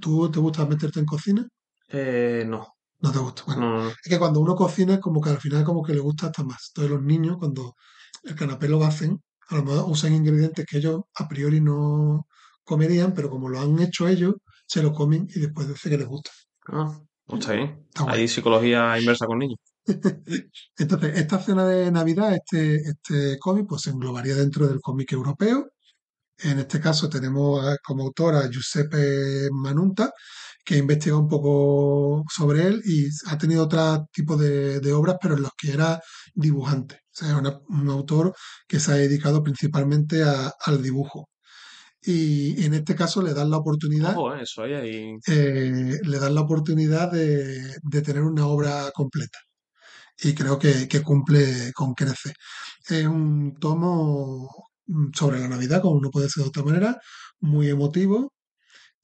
[0.00, 1.48] ¿Tú te gusta meterte en cocina?
[1.88, 2.74] Eh, no.
[3.00, 3.42] No te gusta.
[3.46, 3.88] Bueno, No, no, no.
[3.90, 6.44] es que cuando uno cocina es como que al final como que le gusta hasta
[6.44, 6.68] más.
[6.70, 7.74] Entonces los niños cuando
[8.22, 12.26] el canapé lo hacen, a lo mejor usan ingredientes que ellos a priori no
[12.64, 14.34] comerían, pero como lo han hecho ellos,
[14.66, 16.30] se lo comen y después dice que les gusta.
[16.66, 17.84] Ah, está bien.
[17.88, 18.20] Está guay.
[18.20, 19.58] Hay psicología inversa con niños.
[20.78, 25.70] Entonces, esta cena de Navidad, este, este cómic, pues se englobaría dentro del cómic europeo.
[26.38, 30.12] En este caso tenemos como autor a Giuseppe Manunta,
[30.64, 35.16] que ha investigado un poco sobre él y ha tenido otro tipo de, de obras,
[35.22, 36.00] pero en los que era
[36.34, 36.96] dibujante.
[36.96, 38.34] O sea, una- un autor
[38.68, 41.28] que se ha dedicado principalmente a- al dibujo.
[42.06, 45.16] Y en este caso le dan la oportunidad, Ojo, eh, eso ahí, ahí.
[45.26, 49.38] eh, le dan la oportunidad de, de tener una obra completa.
[50.22, 52.34] Y creo que, que cumple con crece.
[52.88, 54.48] Es un tomo
[54.86, 56.98] mm, sobre la Navidad, como no puede ser de otra manera,
[57.40, 58.32] muy emotivo.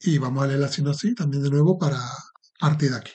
[0.00, 1.98] Y vamos a leer la sinopsis también de nuevo para
[2.60, 3.12] partir de aquí.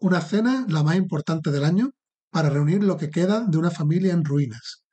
[0.00, 1.90] Una cena, la más importante del año,
[2.30, 4.84] para reunir lo que queda de una familia en ruinas.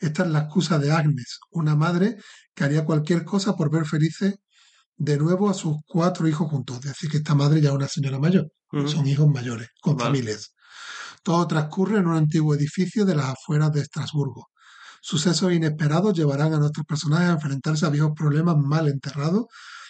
[0.00, 2.16] Esta es la excusa de Agnes, una madre
[2.54, 4.36] que haría cualquier cosa por ver felices
[4.96, 6.78] de nuevo a sus cuatro hijos juntos.
[6.78, 8.50] Es decir, que esta madre ya es una señora mayor,
[8.86, 10.10] son hijos mayores, con Vale.
[10.10, 10.54] familias.
[11.22, 14.48] Todo transcurre en un antiguo edificio de las afueras de Estrasburgo.
[15.02, 19.46] Sucesos inesperados llevarán a nuestros personajes a enfrentarse a viejos problemas mal enterrados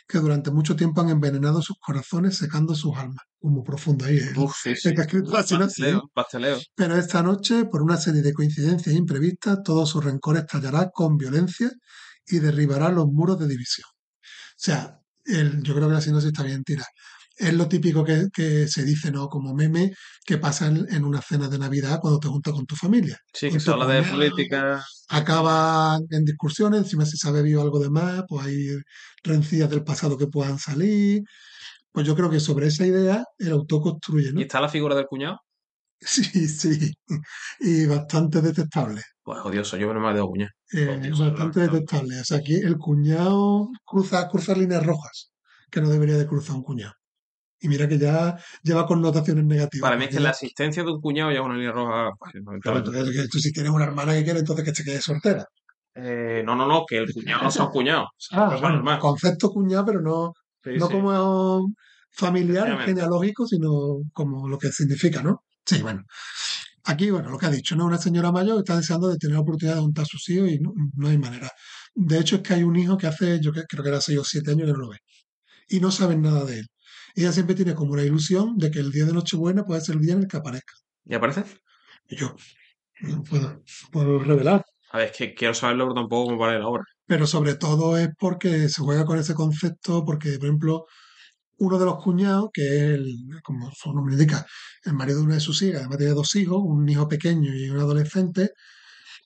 [0.06, 3.24] que durante mucho tiempo han envenenado sus corazones, secando sus almas.
[3.38, 4.88] Como profundo ahí el, Uf, sí, sí.
[4.88, 5.92] el que ha escrito la sinopsis, ¿eh?
[5.92, 6.58] Pasteleo, pasteleo.
[6.74, 11.70] Pero esta noche, por una serie de coincidencias imprevistas, todo su rencor estallará con violencia
[12.30, 13.86] y derribará los muros de división.
[13.90, 16.88] O sea, el- yo creo que la sinopsis está bien tirada.
[17.36, 19.28] Es lo típico que, que se dice, ¿no?
[19.28, 19.94] Como meme
[20.26, 23.16] que pasa en, en una cena de Navidad cuando te juntas con tu familia.
[23.32, 24.84] Sí, que se habla de política.
[25.08, 28.68] Acaba en discusiones, encima si se ha bebido algo de más, pues hay
[29.24, 31.22] rencillas del pasado que puedan salir.
[31.92, 34.40] Pues yo creo que sobre esa idea el autor construye, ¿no?
[34.40, 35.38] ¿Y está la figura del cuñado?
[36.06, 36.92] Sí, sí.
[37.60, 39.02] Y bastante detestable.
[39.22, 40.50] Pues odioso, yo no me dejo cuñado.
[40.72, 42.20] Eh, bastante detestable.
[42.20, 45.30] O sea, aquí el cuñado cruza, cruza líneas rojas,
[45.70, 46.94] que no debería de cruzar un cuñado.
[47.60, 49.86] Y mira que ya lleva connotaciones negativas.
[49.90, 52.10] Para mí es que la existencia de un cuñado ya es una línea roja.
[52.18, 52.32] pues,
[52.62, 55.44] Claro, entonces, tú si tienes una hermana que quiere, entonces que se quede soltera.
[55.94, 58.06] Eh, no, no, no, que el cuñado no sea un cuñado.
[58.32, 60.32] Ah, Cosa bueno, concepto cuñado, pero no,
[60.64, 60.92] Sí, no sí.
[60.94, 61.68] como
[62.10, 65.42] familiar, genealógico, sino como lo que significa, ¿no?
[65.64, 66.02] Sí, bueno.
[66.84, 67.86] Aquí, bueno, lo que ha dicho, ¿no?
[67.86, 70.58] Una señora mayor está deseando de tener la oportunidad de juntar a sus hijos y
[70.58, 71.50] no, no hay manera.
[71.94, 74.24] De hecho, es que hay un hijo que hace, yo creo que era 6 o
[74.24, 74.98] 7 años que no lo ve.
[75.68, 76.66] Y no saben nada de él.
[77.14, 80.02] Ella siempre tiene como una ilusión de que el día de Nochebuena puede ser el
[80.02, 80.74] día en el que aparezca.
[81.04, 81.44] ¿Y aparece?
[82.08, 82.34] Y yo
[83.02, 84.64] no puedo, no puedo revelar.
[84.92, 86.84] A ver, es que quiero saberlo, pero tampoco como vale la obra.
[87.06, 90.86] Pero sobre todo es porque se juega con ese concepto, porque, por ejemplo,
[91.60, 94.44] uno de los cuñados, que es, el, como su nombre indica,
[94.84, 97.68] el marido de una de sus hijas, además tiene dos hijos, un hijo pequeño y
[97.70, 98.50] un adolescente,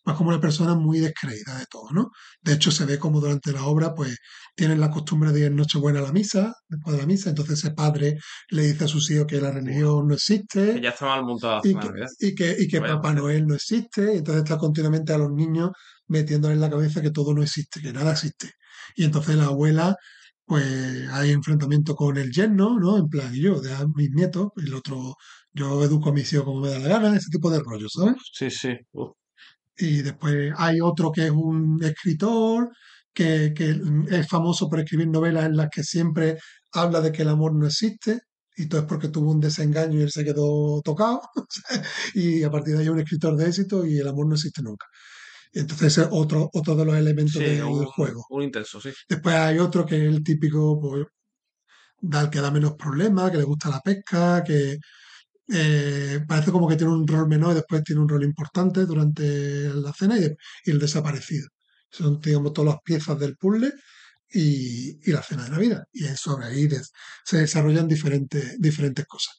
[0.03, 2.11] pues como una persona muy descreída de todo, ¿no?
[2.42, 4.18] De hecho, se ve como durante la obra, pues,
[4.55, 7.61] tienen la costumbre de ir en Nochebuena a la misa, después de la misa, entonces
[7.61, 8.18] ese padre
[8.51, 11.61] le dice a sus hijos que la religión no existe, Que ya está mal montada
[11.64, 11.88] y que,
[12.20, 13.14] y que, y que Papá.
[13.14, 15.70] Noel no existe, y entonces está continuamente a los niños
[16.09, 18.51] metiéndole en la cabeza que todo no existe, que nada existe.
[18.97, 19.97] Y entonces la abuela
[20.47, 22.99] pues hay enfrentamiento con el yerno, ¿no?
[22.99, 25.15] En plan, y yo, de a mis nietos, y el otro,
[25.53, 28.17] yo educo a mis hijos como me da la gana, ese tipo de rollo, ¿sabes?
[28.33, 28.77] Sí, sí.
[29.77, 32.71] Y después hay otro que es un escritor,
[33.13, 33.81] que, que
[34.11, 36.37] es famoso por escribir novelas en las que siempre
[36.73, 38.21] habla de que el amor no existe,
[38.57, 41.21] y todo es porque tuvo un desengaño y él se quedó tocado,
[42.15, 44.63] y a partir de ahí es un escritor de éxito y el amor no existe
[44.63, 44.87] nunca.
[45.55, 48.27] Entonces es otro, otro de los elementos Sí, del un, juego.
[48.31, 48.90] un intenso, sí.
[49.09, 51.07] Después hay otro que es el típico, pues,
[52.01, 54.79] da que da menos problemas, que le gusta la pesca, que
[55.53, 59.71] eh, parece como que tiene un rol menor y después tiene un rol importante durante
[59.75, 61.49] la cena y, de- y el desaparecido.
[61.90, 63.73] Son, digamos, todas las piezas del puzzle
[64.35, 65.85] y, y la cena de Navidad.
[65.92, 66.68] Y sobre ahí
[67.25, 69.37] se desarrollan diferentes, diferentes cosas.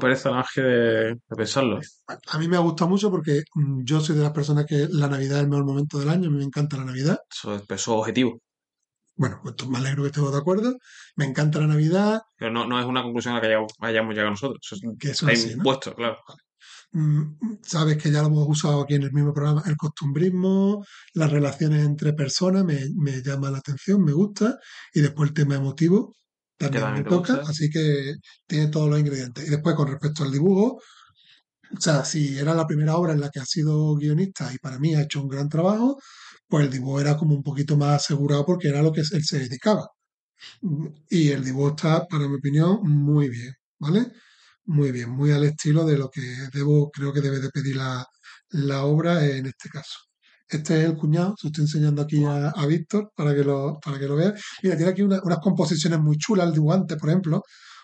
[0.00, 1.80] Pereza nada más que de, de pensarlo.
[2.26, 5.08] A mí me ha gustado mucho porque mm, yo soy de las personas que la
[5.08, 7.18] Navidad es el mejor momento del año, a mí me encanta la Navidad.
[7.30, 8.42] Eso es peso objetivo.
[9.18, 10.76] Bueno, pues me alegro que estemos de acuerdo.
[11.16, 13.46] Me encanta la Navidad, Pero no, no es una conclusión a la que
[13.80, 14.60] hayamos, llegado nosotros.
[14.62, 15.26] Eso es- que eso
[15.94, 16.18] claro.
[17.62, 21.84] Sabes que ya lo hemos usado aquí en el mismo programa, el costumbrismo, las relaciones
[21.84, 24.58] entre personas me, me llama la atención, me gusta,
[24.94, 26.14] y después el tema emotivo
[26.56, 27.50] también me toca, gusta.
[27.50, 28.14] así que
[28.46, 29.46] tiene todos los ingredientes.
[29.46, 30.80] Y después con respecto al dibujo,
[31.76, 34.78] o sea, si era la primera obra en la que ha sido guionista y para
[34.78, 35.98] mí ha hecho un gran trabajo,
[36.48, 39.38] pues el dibujo era como un poquito más asegurado porque era lo que él se
[39.40, 39.88] dedicaba.
[40.62, 44.12] Mm, Y el dibujo está, para mi opinión, muy bien, ¿vale?
[44.66, 46.20] Muy bien, muy al estilo de lo que
[46.52, 48.04] debo, creo que debe de pedir la,
[48.50, 49.98] la obra en este caso.
[50.48, 53.78] Este es el cuñado, se lo estoy enseñando aquí a, a Víctor para que lo,
[53.80, 54.34] para que lo vea.
[54.62, 57.42] Mira, tiene aquí una- unas composiciones muy chulas, el dibujante, por ejemplo,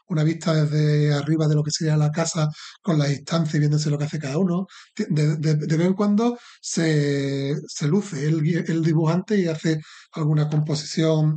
[0.09, 2.49] una vista desde arriba de lo que sería la casa
[2.83, 4.66] con las instancias y viéndose lo que hace cada uno.
[4.97, 9.81] De, de- de vez en cuando se, se luce el, el dibujante y hace
[10.12, 11.37] alguna composición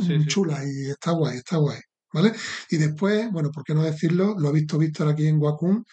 [0.00, 1.78] sí, chula y está guay, está guay.
[2.14, 2.32] ¿Vale?
[2.70, 4.36] Y después, bueno, ¿por qué no decirlo?
[4.38, 5.84] Lo ha visto Víctor aquí en Wacom,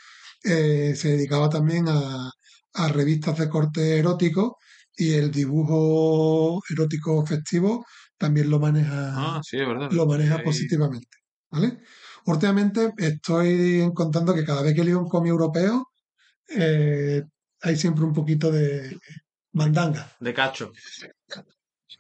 [0.44, 2.30] eh, se dedicaba también a,
[2.74, 4.58] a revistas de corte erótico
[4.96, 7.86] y el dibujo erótico festivo
[8.18, 11.18] también lo maneja, Ah, sí, lo maneja positivamente.
[11.50, 11.80] ¿Vale?
[12.26, 15.88] Últimamente estoy encontrando que cada vez que leo un cómic europeo
[16.48, 17.24] eh,
[17.62, 18.98] hay siempre un poquito de
[19.54, 20.12] mandanga.
[20.20, 20.72] De cacho.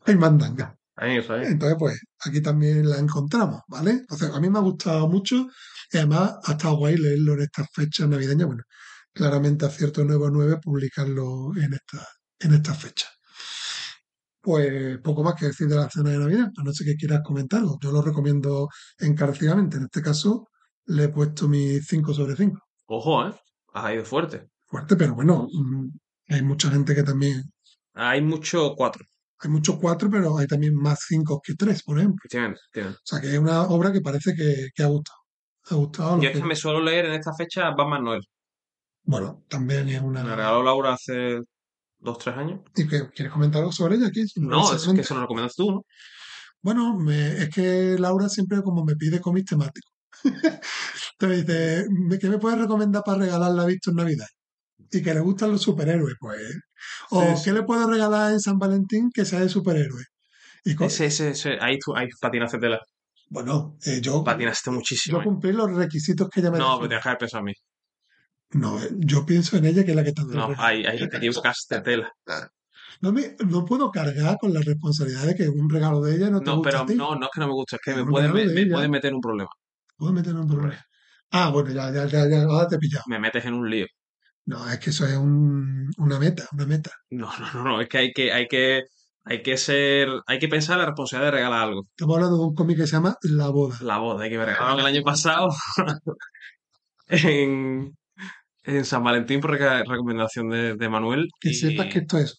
[0.06, 0.78] Hay mandanga.
[1.02, 1.48] Eso ahí.
[1.48, 3.92] Entonces, pues aquí también la encontramos, ¿vale?
[3.92, 5.48] Entonces, a mí me ha gustado mucho
[5.92, 8.48] y además ha estado guay leerlo en estas fechas navideñas.
[8.48, 8.64] Bueno,
[9.14, 12.08] claramente acierto 9 a 9 publicarlo en esta,
[12.40, 13.10] en estas fechas.
[14.42, 17.22] Pues poco más que decir de la cena de Navidad, a no ser que quieras
[17.24, 17.78] comentarlo.
[17.82, 19.78] Yo lo recomiendo encarecidamente.
[19.78, 20.48] En este caso,
[20.86, 22.60] le he puesto mi 5 sobre 5.
[22.88, 23.34] Ojo, ¿eh?
[23.74, 24.50] Has ido fuerte.
[24.68, 25.90] Fuerte, pero bueno, mm,
[26.30, 27.44] hay mucha gente que también.
[27.94, 29.06] Hay mucho cuatro.
[29.44, 32.18] Hay muchos 4, pero hay también más 5 que 3, por ejemplo.
[32.24, 33.00] Efectivamente, efectivamente.
[33.04, 35.18] O sea que es una obra que parece que, que ha gustado.
[35.70, 36.22] Ha gustado.
[36.22, 38.22] Yo es que- que me suelo leer en esta fecha Batman Noel.
[39.04, 40.24] Bueno, también es Me una.
[40.36, 41.40] regaló Laura hace
[42.00, 42.60] dos, tres años.
[42.76, 44.24] ¿Y qué, quieres comentar algo sobre ella aquí?
[44.36, 45.86] No, es que se lo recomendaste tú, ¿no?
[46.62, 49.92] Bueno, me- es que Laura siempre como me pide cómics temáticos.
[51.20, 54.28] Entonces dice, "¿Me- ¿qué me puedes recomendar para regalarle a Víctor en Navidad?
[54.92, 56.42] Y que le gustan los superhéroes, pues.
[57.12, 57.44] O Sí, sí.
[57.46, 59.48] ¿qué le puedo regalar en San Valentín que sea de?
[60.66, 61.58] Y co- Ese, ese, ese.
[61.60, 62.80] Ahí, tú, ahí patinaste tela.
[63.30, 65.18] bueno, eh, yo, Patinaste muchísimo.
[65.18, 65.26] yo ¿eh?
[65.26, 67.54] cumplí los requisitos que ella me No, pero tienes que haber pensado en mí.
[68.54, 71.18] No, eh, yo pienso en ella que es la que está No, ahí, ahí te
[71.18, 72.12] equivocaste tela.
[73.02, 76.40] No, me, no puedo cargar con la responsabilidad de que un regalo de ella no
[76.42, 76.94] te No, gusta pero a ti.
[76.96, 78.66] no, no es que no me guste, es que me Un puede, regalo me, de
[78.66, 79.50] me meter en un problema.
[79.98, 80.86] Puedo meter en un problema.
[81.32, 83.04] Ah, bueno, ya, ya, ya, ya, ahora te he pillado.
[83.08, 83.88] Me metes en un lío.
[84.52, 86.92] No, es que eso es un- una meta, una meta.
[87.10, 88.84] No, no, no, no, es que hay que, hay que,
[89.24, 91.82] hay que ser, hay que pensar en la responsabilidad de regalar algo.
[91.92, 93.78] Estamos hablando de un cómic que se llama La Boda.
[93.82, 94.48] La boda, hay que ver.
[94.50, 95.48] Regalaron el año pasado
[97.08, 97.96] en,
[98.64, 101.28] en San Valentín por recomendación de, de Manuel.
[101.40, 102.38] Que y- sepas que esto es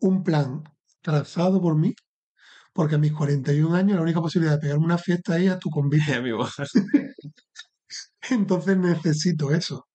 [0.00, 0.62] un plan
[1.02, 1.94] trazado por mí,
[2.72, 5.70] porque a mis 41 años la única posibilidad de pegarme una fiesta es a tu
[5.70, 6.14] convite.
[6.14, 6.50] a mi boda.
[8.30, 9.86] Entonces necesito eso.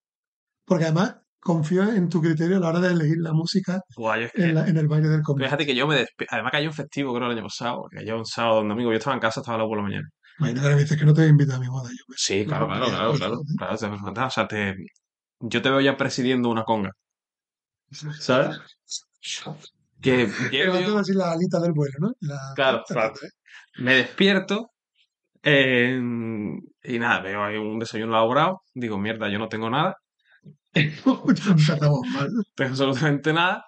[0.64, 3.80] Porque además confío en tu criterio a la hora de elegir la música
[4.18, 5.46] es que- en, la- en el baile del convite.
[5.46, 7.84] Fíjate que yo me despe- Además cayó un festivo, creo, el año pasado.
[7.90, 8.90] Que cayó un sábado, un domingo.
[8.90, 10.08] Yo estaba en casa, estaba a las por la mañana.
[10.40, 11.88] Imagínate que me dices que no te voy a mi boda.
[11.90, 13.14] Yo, pues, Sí, claro, claro, claro,
[13.56, 14.26] claro.
[14.26, 14.74] O sea, te,
[15.40, 16.90] yo te veo ya presidiendo una conga.
[18.18, 18.58] ¿Sabes?
[20.00, 22.12] Que yo, así la alita del vuelo, ¿no?
[22.20, 23.14] La- Claro, claro.
[23.78, 24.70] me despierto
[25.42, 26.00] eh,
[26.82, 28.62] y nada, veo ahí un desayuno elaborado.
[28.74, 29.94] Digo, mierda, yo no tengo nada.
[30.74, 32.30] Empezamos mal.
[32.54, 33.64] tengo absolutamente nada.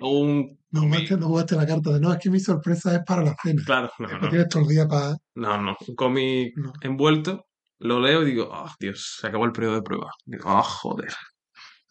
[0.00, 3.22] Un No jugaste, no jugaste la carta de no, es que mi sorpresa es para
[3.22, 3.62] la cena.
[3.64, 5.16] Claro, no, No no, tienes todo el día para.
[5.36, 5.76] no, no.
[5.86, 6.72] Un cómic No.
[6.82, 7.46] envuelto,
[7.78, 10.10] lo leo y digo, oh, Dios, se acabó el periodo de prueba.
[10.24, 11.12] Digo, oh, joder.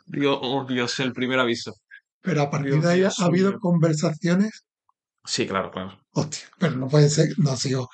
[0.06, 1.74] Digo, oh, Dios, el primer aviso.
[2.22, 4.66] Pero a partir Dios, de ahí Dios ha habido conversaciones.
[5.26, 5.98] Sí, claro, claro.
[6.14, 7.30] Hostia, pero no puede ser.
[7.38, 7.88] No, sigo.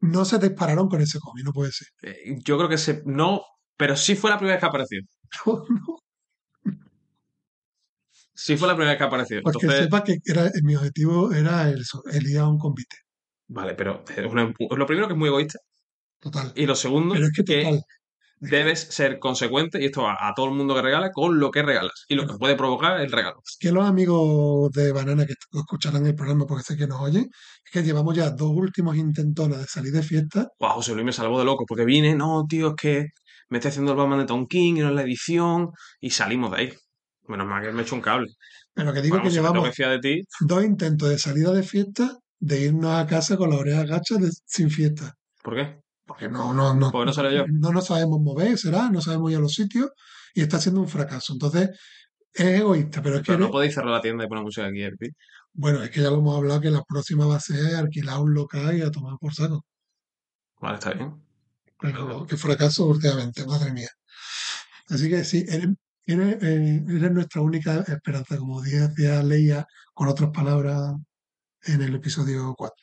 [0.00, 1.88] No se dispararon con ese cómic, no puede ser.
[2.02, 3.42] Eh, yo creo que se, no,
[3.76, 5.00] pero sí fue la primera vez que apareció.
[5.46, 5.98] No,
[8.34, 9.40] Sí fue la primera vez que apareció.
[9.42, 12.96] Pues que Entonces, sepa que era, mi objetivo era el, el ir a un convite.
[13.48, 15.58] vale, pero es una- lo primero que es muy egoísta
[16.20, 16.52] Total.
[16.56, 17.80] y lo segundo Pero es que
[18.40, 21.62] debes ser consecuente, y esto va a todo el mundo que regala, con lo que
[21.62, 23.40] regalas y lo que puede provocar el regalo.
[23.60, 27.24] que los amigos de Banana que escucharán el programa porque sé que nos oyen,
[27.64, 30.48] es que llevamos ya dos últimos intentonas de salir de fiesta.
[30.58, 33.06] Guau, José Luis me salvó de loco porque vine, no, tío, es que
[33.48, 36.50] me estoy haciendo el Batman de Tom King y no es la edición y salimos
[36.50, 36.72] de ahí.
[37.28, 38.28] Menos mal que me he hecho un cable.
[38.74, 42.60] Pero que digo Vamos, que llevamos de ti, dos intentos de salida de fiesta, de
[42.62, 45.14] irnos a casa con las orejas gachas de- sin fiesta.
[45.42, 45.80] ¿por qué?
[46.04, 47.44] Porque no, no, no, Porque no yo.
[47.48, 49.90] no nos sabemos mover, será, no sabemos ir a los sitios
[50.34, 51.32] y está siendo un fracaso.
[51.32, 51.70] Entonces,
[52.34, 54.82] es egoísta, pero es que no eres- podéis cerrar la tienda y poner música aquí,
[54.82, 55.08] Erpi.
[55.52, 58.34] bueno, es que ya lo hemos hablado que la próxima va a ser alquilar un
[58.34, 59.64] local y a tomar por saco.
[60.60, 61.14] Vale, está bien.
[61.78, 63.88] Pero qué fracaso últimamente, madre mía.
[64.88, 65.44] Así que sí,
[66.06, 70.92] eres, eh, eres nuestra única esperanza, como decía Leia con otras palabras
[71.64, 72.74] en el episodio 4.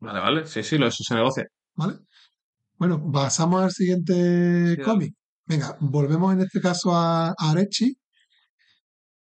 [0.00, 0.46] Vale, vale.
[0.46, 1.44] Sí, sí, lo eso se negocia.
[1.74, 1.98] ¿Vale?
[2.78, 5.14] Bueno, pasamos al siguiente Sí, cómic.
[5.46, 7.94] Venga, volvemos en este caso a, a Arechi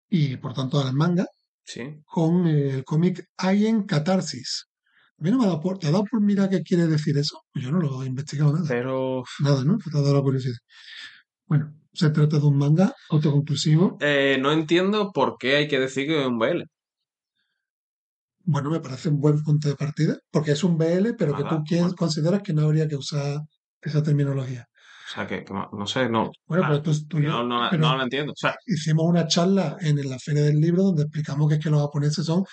[0.10, 1.26] y por tanto al manga
[1.64, 1.82] Sí.
[2.06, 4.68] con el cómic Ayen Catarsis.
[5.20, 7.18] A mí no me ha dado por, ¿te ha dado por mirar qué quiere decir
[7.18, 7.42] eso?
[7.52, 8.66] Pues yo no lo he investigado nada.
[8.68, 9.78] Pero Nada, ¿no?
[9.78, 10.56] Te ha dado la curiosidad.
[11.48, 13.98] Bueno, se trata de un manga autoconclusivo.
[14.02, 16.64] eh, no entiendo por qué hay que decir que es un BL.
[18.44, 21.64] Bueno, me parece un buen punto de partida, porque es un BL, pero que tú
[21.70, 21.96] bueno.
[21.96, 23.42] consideras que no habría que usar
[23.82, 24.66] esa terminología.
[25.10, 26.32] O sea, que, que no sé, no.
[26.46, 28.32] Bueno, ah, pero tú, tú no, no, pero no lo entiendo.
[28.32, 31.70] O sea, hicimos una charla en la Feria del Libro donde explicamos que es que
[31.70, 32.44] los japoneses son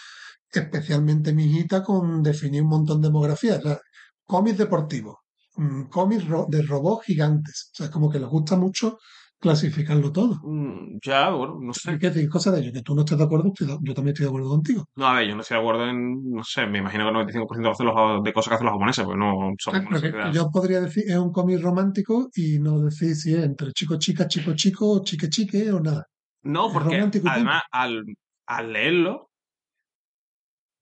[0.51, 3.63] especialmente mijitas con definir un montón de demografías.
[3.65, 3.81] La-
[4.27, 5.17] Cómics deportivos,
[5.57, 7.71] mm, cómics ro- de robots gigantes.
[7.73, 8.99] O sea, como que les gusta mucho
[9.45, 10.41] clasificarlo todo.
[10.43, 11.91] mm, ya, bueno, no sé.
[11.93, 14.25] Hay que decir cosas de ello, que tú no estés de acuerdo, yo también estoy
[14.25, 14.85] de acuerdo contigo.
[14.97, 17.15] No, a ver, yo no estoy de acuerdo en, no sé, me imagino que el
[17.15, 20.33] 95% de los- de cosas que hacen los japoneses, pues no son Claro, que sociedad.
[20.33, 24.27] yo podría decir es un cómic romántico y no decir si es entre chico chica,
[24.27, 26.07] chico chico, chique chique o nada.
[26.43, 28.03] No, porque además al,
[28.47, 29.29] al leerlo,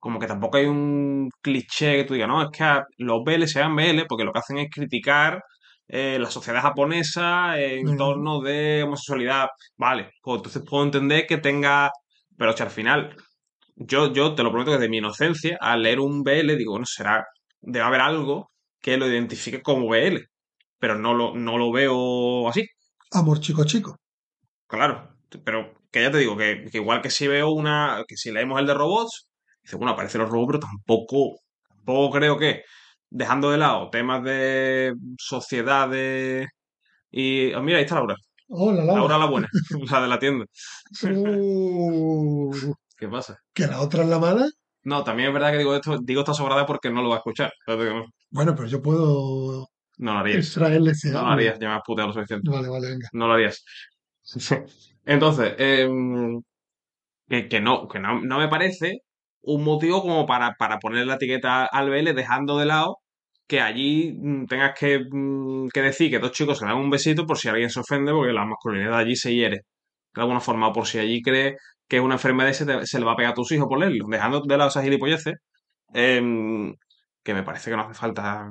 [0.01, 3.46] como que tampoco hay un cliché que tú digas, no, es que a- los BL
[3.46, 5.40] se llaman BL porque lo que hacen es criticar
[5.94, 7.98] eh, la sociedad japonesa en No, no.
[7.98, 9.48] torno de homosexualidad.
[9.76, 11.90] Vale, pues entonces puedo entender que tenga,
[12.37, 13.14] pero que al final,
[13.76, 16.87] yo, yo te lo prometo que de mi inocencia, al leer un BL, digo, bueno,
[16.87, 17.24] será,
[17.61, 18.50] debe haber algo
[18.81, 20.18] que lo identifique como BL,
[20.78, 22.66] pero no lo, no lo veo así.
[23.12, 23.96] Amor chico chico.
[24.66, 25.11] Claro,
[25.44, 28.59] pero que ya te digo, que, que igual que si veo una, que si leemos
[28.59, 29.28] el de robots,
[29.62, 31.37] dice, bueno, aparecen los robots, pero tampoco,
[31.68, 32.62] tampoco creo que,
[33.12, 36.48] dejando de lado temas de sociedades
[37.11, 37.53] y...
[37.53, 38.16] ah, mira, ahí está Laura.
[38.48, 39.18] Hola, Laura Laura.
[39.18, 39.48] la buena,
[39.90, 40.46] la de la tienda.
[41.05, 43.38] Uh, ¿Qué pasa?
[43.53, 44.48] que la otra es la mala.
[44.85, 47.18] No, también es verdad que digo esto, digo esta sobrada porque no lo va a
[47.18, 47.53] escuchar.
[48.31, 50.38] Bueno, pero yo puedo no lo harías.
[50.38, 52.51] extraerle ese No lo harías, ya me has puteado lo suficiente.
[52.51, 53.09] Vale, vale, venga.
[53.12, 53.64] No lo harías.
[55.05, 56.40] Entonces, em,
[57.29, 59.01] que, que no, que no, no me parece
[59.42, 62.98] un motivo como para, para poner la etiqueta al BL dejando de lado
[63.52, 67.26] que allí mm, tengas que, mm, que decir que dos chicos se dan un besito
[67.26, 69.58] por si alguien se ofende porque la masculinidad allí se hiere.
[70.14, 72.98] De alguna forma, o por si allí cree que es una enfermedad se, te- se
[72.98, 74.06] le va a pegar a tus hijos por leerlo.
[74.08, 75.34] Dejando de lado esas gilipolleces,
[75.92, 76.74] em,
[77.22, 78.50] que me parece que no hace falta.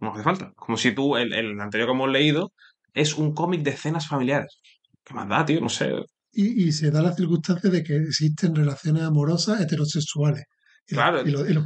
[0.00, 0.52] no hace falta.
[0.54, 2.52] Como si tú, el, anterior que hemos leído,
[2.94, 4.60] es un cómic de escenas familiares.
[5.04, 5.60] ¿Qué más da, tío?
[5.60, 5.90] No sé.
[6.32, 10.44] Y se da la circunstancia de que existen relaciones amorosas heterosexuales.
[10.88, 11.64] Y lo- Claro, y lo, y lo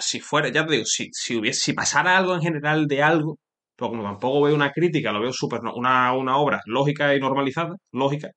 [0.00, 3.38] Si, fuera, ya te digo, si, si hubiese, si pasara algo en general de algo,
[3.76, 7.74] pero como tampoco veo una crítica, lo veo súper, una, una obra lógica y normalizada,
[7.92, 8.30] lógica,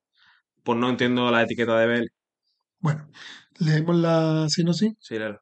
[0.64, 2.10] pues no entiendo la etiqueta de Bell.
[2.80, 3.10] Bueno,
[3.60, 4.94] leemos la sinopsis.
[5.00, 5.40] Sí, léelo.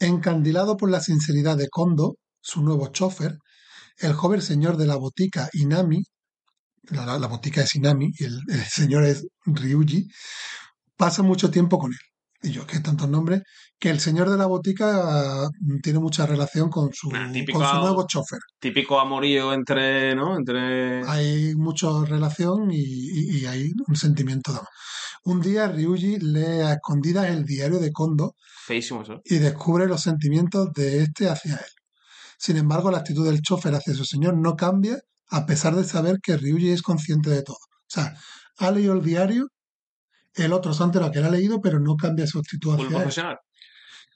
[0.00, 3.38] Encandilado por la sinceridad de Kondo, su nuevo chofer,
[3.98, 6.02] el joven señor de la botica Inami,
[6.90, 10.08] la, la- la botica es Inami y el, el señor es Ryuji,
[10.96, 11.98] pasa mucho tiempo con él.
[12.42, 13.42] Y yo que tantos nombres,
[13.80, 17.68] que el señor de la botica mm, tiene mucha relación con su, Nah, típico- con
[17.68, 18.38] su nuevo chofer.
[18.60, 20.36] Típico amorío entre, ¿no?
[20.36, 21.02] Entre...
[21.08, 24.68] Hay mucha relación y, y- y hay un sentimiento de amor.
[25.24, 28.34] Un día Ryuji lee a escondidas el diario de Kondo
[28.66, 29.20] Feísimo eso.
[29.24, 31.70] y descubre los sentimientos de este hacia él.
[32.38, 34.98] Sin embargo, la actitud del chofer hacia su señor no cambia
[35.30, 37.56] a pesar de saber que Ryuji es consciente de todo.
[37.56, 38.14] O sea,
[38.58, 39.48] ha leído el diario,
[40.34, 43.36] el otro enterado que lo ha leído, pero no cambia su actitud hacia él.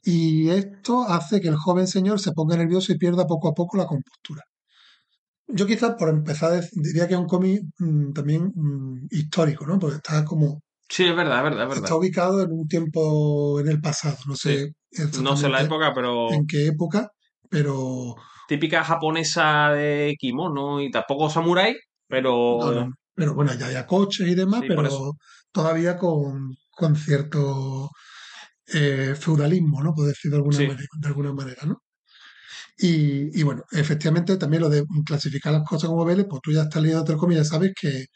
[0.04, 3.76] Y esto hace que el joven señor se ponga nervioso y pierda poco a poco
[3.76, 4.42] la compostura.
[5.46, 9.78] Yo quizás por empezar diría que es un cómic mm, también mm, histórico, ¿no?
[9.78, 10.60] Porque está como
[10.92, 11.84] Sí, es verdad, es verdad, es verdad.
[11.84, 14.74] está ubicado en un tiempo en el pasado, no sé
[15.22, 17.08] No sé la época, pero en qué época,
[17.48, 18.14] pero
[18.46, 21.76] típica japonesa de kimono y tampoco samurái,
[22.08, 25.12] pero no, no, pero bueno, ya hay coches y demás, Sí, pero.
[25.52, 27.90] Todavía con, con cierto
[28.68, 29.94] eh, feudalismo, ¿no?
[29.94, 30.66] Por decir de alguna Sí.
[30.66, 31.82] manera, de alguna manera, ¿no?
[32.78, 36.62] Y, y bueno, efectivamente también lo de clasificar las cosas como veles, pues tú ya
[36.62, 38.06] estás leyendo cómic, ya sabes que,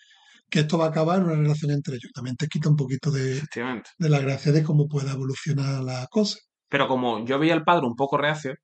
[0.51, 2.13] que esto va a acabar en una relación entre ellos.
[2.15, 3.43] También te quita un poquito de,
[3.99, 6.39] de la gracia de cómo pueda evolucionar la cosa.
[6.69, 8.55] Pero como yo veía al padre un poco reacio,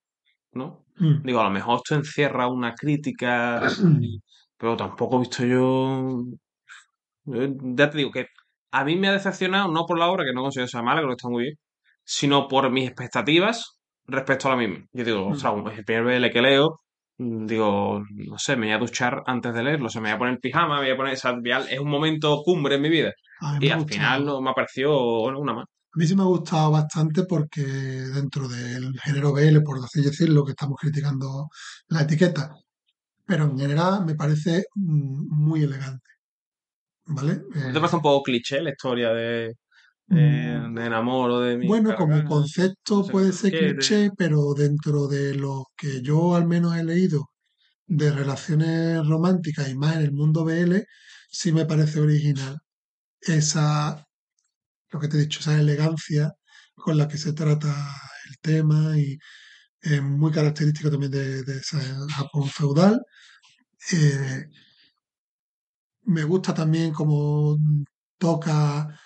[0.53, 0.87] ¿no?
[1.01, 1.23] Mm.
[1.25, 3.61] Digo, a lo mejor esto encierra una crítica,
[4.59, 6.25] pero tampoco he visto yo
[7.25, 8.27] Ya te digo que
[8.73, 11.11] a mí me ha decepcionado, no por la obra, que no considero sea mala, creo
[11.11, 11.55] que está muy bien,
[12.05, 14.87] sino por mis expectativas respecto a la misma.
[14.93, 15.33] Yo digo, Mm.
[15.33, 16.81] ostras, es el primer BL que leo,
[17.19, 20.17] mm, digo, no sé, me voy a duchar antes de leerlo, o sea, me voy
[20.17, 21.35] a poner pijama, me voy a poner, o sea,
[21.71, 23.13] es un momento cumbre en mi vida.
[23.41, 23.99] A mí me Y al gustado.
[23.99, 25.65] final no me ha parecido, bueno, una más.
[25.95, 30.43] A mí sí me ha gustado bastante porque dentro del género BL, por así decirlo,
[30.45, 31.49] que estamos criticando
[31.89, 32.51] la etiqueta,
[33.27, 36.05] pero en general me parece mm, muy elegante.
[37.07, 37.43] ¿Vale?
[37.55, 39.53] ¿No Eh, te parece un poco cliché la historia de,
[40.11, 45.35] eh, mm, de enamoro de mi bueno, como concepto puede ser cliché, pero dentro de
[45.35, 47.31] lo que yo al menos he leído
[47.87, 50.87] de relaciones románticas y más en el mundo BL,
[51.31, 52.59] sí me parece original
[53.23, 54.07] esa,
[54.93, 56.33] lo que te he dicho, esa elegancia
[56.77, 57.71] con la que se trata
[58.31, 59.19] el tema y
[59.83, 61.79] es muy característico también de, de ese
[62.11, 63.01] Japón feudal.
[63.93, 64.47] Eh,
[66.05, 67.59] me gusta también cómo
[68.19, 68.99] toca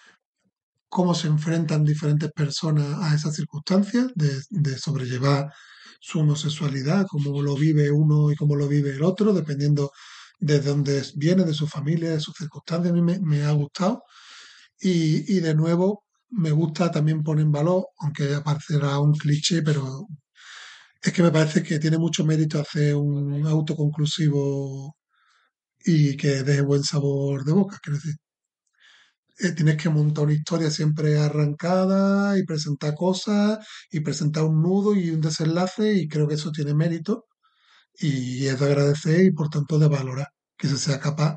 [0.88, 5.52] cómo se enfrentan diferentes personas a esas circunstancias de, sobrellevar
[6.00, 9.90] su homosexualidad, cómo lo vive uno y cómo lo vive el otro, dependiendo
[10.38, 12.92] de dónde viene, de su familia, de sus circunstancias.
[12.92, 14.04] A mí me, ha gustado.
[14.80, 20.06] Y, y de nuevo, me gusta también poner en valor, aunque parecerá un cliché, pero
[21.02, 24.96] es que me parece que tiene mucho mérito hacer un autoconclusivo
[25.86, 27.78] y que deje buen sabor de boca.
[27.82, 28.16] Quiero decir,
[29.38, 33.58] eh, tienes que montar una historia siempre arrancada y presentar cosas
[33.90, 37.26] y presentar un nudo y un desenlace y creo que eso tiene mérito
[37.98, 40.28] y es de agradecer y por tanto de valorar
[40.58, 41.36] que se sea capaz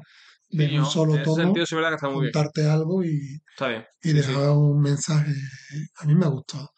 [0.52, 2.26] de Sí, en un solo en ese tono sentido sí es verdad que está muy
[2.26, 2.34] bien.
[2.34, 3.40] contarte algo y,
[4.04, 4.14] y sí.
[4.14, 5.34] dejar un mensaje.
[6.00, 6.72] A mí me ha gustado.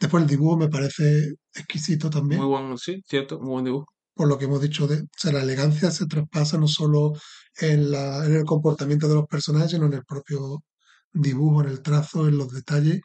[0.00, 3.86] Después el dibujo me parece exquisito también, Muy buen, sí, cierto, muy buen dibujo.
[4.14, 7.14] Por lo que hemos dicho de, o sea, la elegancia se traspasa no solo
[7.58, 10.64] en, la, en el comportamiento de los personajes, sino en el propio
[11.12, 13.00] dibujo, en el trazo, en los detalles.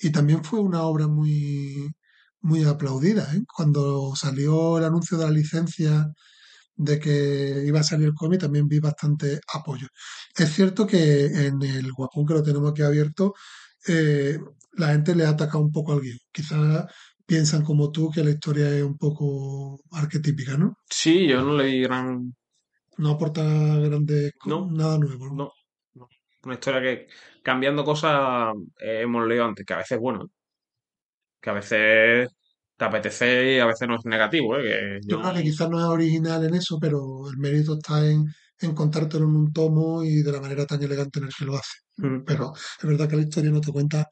[0.00, 1.90] Y también fue una obra muy,
[2.40, 3.34] muy aplaudida.
[3.34, 3.42] ¿eh?
[3.54, 6.08] Cuando salió el anuncio de la licencia
[6.76, 9.88] de que iba a salir el cómic, también vi bastante apoyo.
[10.36, 13.34] Es cierto que en el Wacom, que lo tenemos aquí abierto,
[13.86, 14.38] eh,
[14.72, 16.18] la gente le ha atacado un poco al guion.
[16.32, 16.86] Quizás
[17.26, 20.78] piensan como tú que la historia es un poco arquetípica, ¿no?
[20.88, 22.34] Sí, yo no le vi gran.
[22.98, 25.26] No aporta grandes, No, nada nuevo.
[25.26, 25.34] ¿no?
[25.34, 25.52] no,
[25.94, 26.08] no.
[26.44, 27.06] Una historia que
[27.42, 30.28] cambiando cosas eh, hemos leído antes, que a veces es bueno, ¿eh?
[31.40, 32.28] que a veces
[32.76, 34.62] te apetece y a veces no es negativo, ¿eh?
[34.62, 38.04] Que Yo yo creo que quizás no es original en eso, pero el mérito está
[38.06, 38.24] en,
[38.60, 41.56] en contártelo en un tomo y de la manera tan elegante en el que lo
[41.56, 41.78] hace.
[41.98, 42.24] Mm.
[42.24, 44.08] Pero es verdad que la historia no te cuenta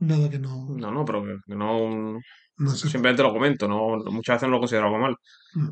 [0.00, 2.18] nada que no, No, no, pero que no.
[2.58, 5.16] No se Simplemente lo comento, no, muchas veces no lo considero algo mal.
[5.54, 5.70] Mm.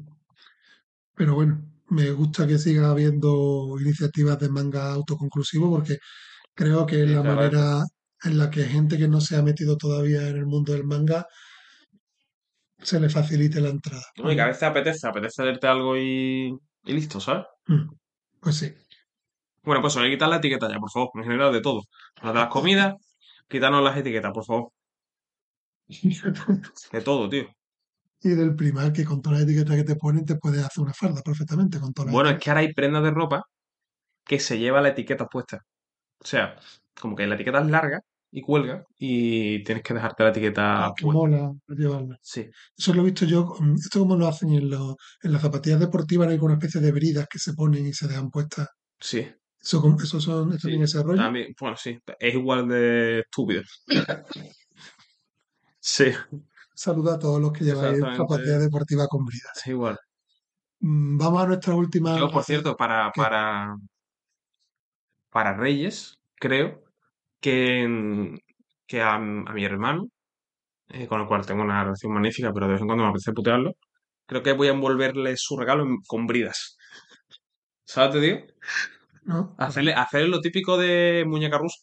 [1.14, 5.98] Pero bueno, me gusta que siga habiendo iniciativas de manga autoconclusivo porque
[6.54, 7.84] creo que es Sí, la manera
[8.24, 11.26] en la que gente que no se ha metido todavía en el mundo del manga
[12.82, 14.04] se le facilite la entrada.
[14.16, 16.48] No, y que a veces apetece, apetece leerte algo y,
[16.84, 17.44] y listo, ¿sabes?
[17.68, 17.88] Mm,
[18.40, 18.74] Pues sí.
[19.62, 21.82] Bueno, pues le quitar la etiqueta ya, por favor, en general de todo.
[22.22, 22.94] Las de las comidas,
[23.48, 24.72] quitarnos las etiquetas, por favor.
[26.93, 27.45] De todo, tío.
[28.22, 30.93] Y del primar que con todas las etiquetas que te ponen te puedes hacer una
[30.93, 33.45] farda perfectamente con todas las Bueno, es que ahora hay prendas de ropa
[34.26, 35.62] que se lleva la etiqueta puesta.
[36.22, 36.57] O sea,
[37.01, 40.93] como que la etiqueta es larga y cuelga y tienes que dejarte la etiqueta Ah,
[40.95, 41.18] que puesta.
[41.18, 42.18] mola llevarla.
[42.20, 45.43] Sí, Eso lo he visto yo, mm, esto como lo hacen en, los, en las
[45.43, 48.68] zapatillas deportivas, hay una especie de bridas que se ponen y se dejan puestas.
[49.01, 49.26] sí,
[49.61, 50.62] Eso, eso son, es sí.
[50.62, 51.22] también ese rollo.
[51.22, 53.62] También, bueno, sí, es igual de estúpido.
[55.80, 56.12] Sí,
[56.74, 59.52] Saluda a todos los que lleváis zapatillas deportivas con bridas.
[59.56, 59.98] es igual.
[60.80, 62.18] Mm, Vamos a nuestra última.
[62.18, 63.20] Yo, por cierto, para, ¿Qué?
[63.20, 63.76] para,
[65.30, 66.82] para Reyes, creo
[67.40, 68.40] que, en-
[68.86, 70.08] que a, a mi hermano,
[70.88, 73.32] eh, con el cual tengo una relación magnífica, pero de vez en cuando me apetece
[73.34, 73.74] putearlo,
[74.26, 76.78] creo que voy a envolverle su regalo en- con bridas.
[77.84, 78.38] ¿Sabes, te digo?
[79.24, 79.54] ¿no?
[79.58, 81.78] Hacerle, hacerle lo típico de muñeca rusa.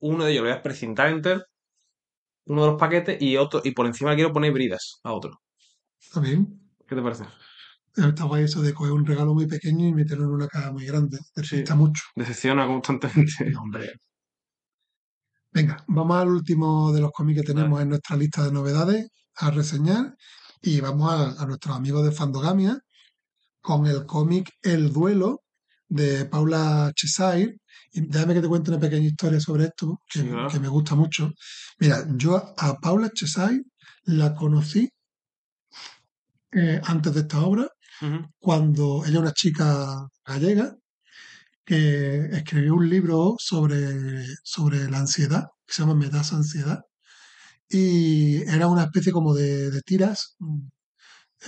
[0.00, 1.44] Uno de ellos lo voy a precintar entero,
[2.48, 5.40] uno de los paquetes, y otro, y por encima quiero poner bridas a otro.
[6.00, 6.60] Está bien.
[6.86, 7.24] ¿Qué te parece?
[7.94, 10.86] Está guay eso de coger un regalo muy pequeño y meterlo en una caja muy
[10.86, 11.18] grande.
[11.34, 12.02] Despista mucho.
[12.16, 13.50] Decepciona constantemente.
[13.50, 13.92] No, hombre.
[15.52, 19.50] Venga, vamos al último de los cómics que tenemos en nuestra lista de novedades a
[19.50, 20.14] reseñar
[20.62, 22.78] y vamos a, a nuestros amigos de Fandogamia
[23.60, 25.42] con el cómic El Duelo
[25.88, 27.56] de Paula Chesair.
[27.92, 30.48] Y déjame que te cuente una pequeña historia sobre esto que, Sí, claro.
[30.48, 31.32] que me gusta mucho.
[31.78, 33.62] Mira, yo a Paula Chesair
[34.04, 34.88] la conocí
[36.52, 37.68] eh, antes de esta obra
[38.38, 40.76] cuando ella es una chica gallega
[41.64, 46.80] que escribió un libro sobre, sobre la ansiedad, que se llama Me das ansiedad,
[47.68, 50.68] y era una especie como de, de tiras mm,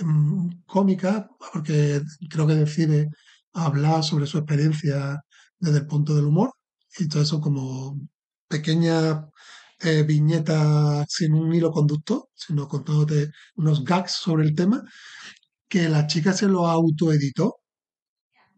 [0.01, 3.07] mm, cómicas, porque creo que decide
[3.53, 5.19] hablar sobre su experiencia
[5.59, 6.51] desde el punto del humor,
[6.99, 7.99] y todo eso como
[8.47, 9.25] pequeñas
[9.79, 14.83] eh, viñetas sin un hilo conductor, sino contándote unos gags sobre el tema,
[15.69, 17.57] que la chica se lo autoeditó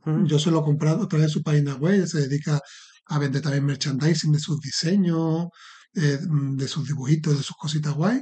[0.05, 0.25] Ujú.
[0.27, 2.59] yo se lo he comprado a través de su página web, se dedica
[3.05, 5.47] a vender también merchandising de sus diseños,
[5.95, 8.21] eh, mm, de sus dibujitos, de sus cositas guay.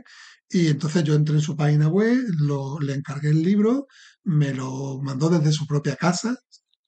[0.50, 3.88] Y entonces yo entré en su página web, lo, le encargué el libro,
[4.24, 6.36] me lo mandó desde su propia casa,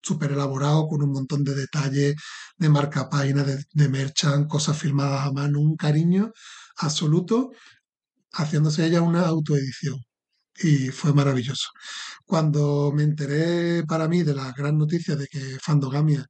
[0.03, 2.15] súper elaborado, con un montón de detalles,
[2.57, 6.31] de marca página, de, de merchant, cosas filmadas a mano, un cariño
[6.77, 7.51] absoluto,
[8.33, 9.97] haciéndose ella una autoedición.
[10.57, 11.69] Y fue maravilloso.
[12.25, 16.25] Cuando me enteré para mí de la gran noticia de que Fandogamia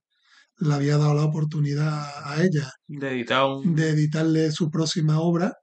[0.60, 3.76] le había dado la oportunidad a ella De editar un...
[3.76, 5.54] de editarle su próxima obra,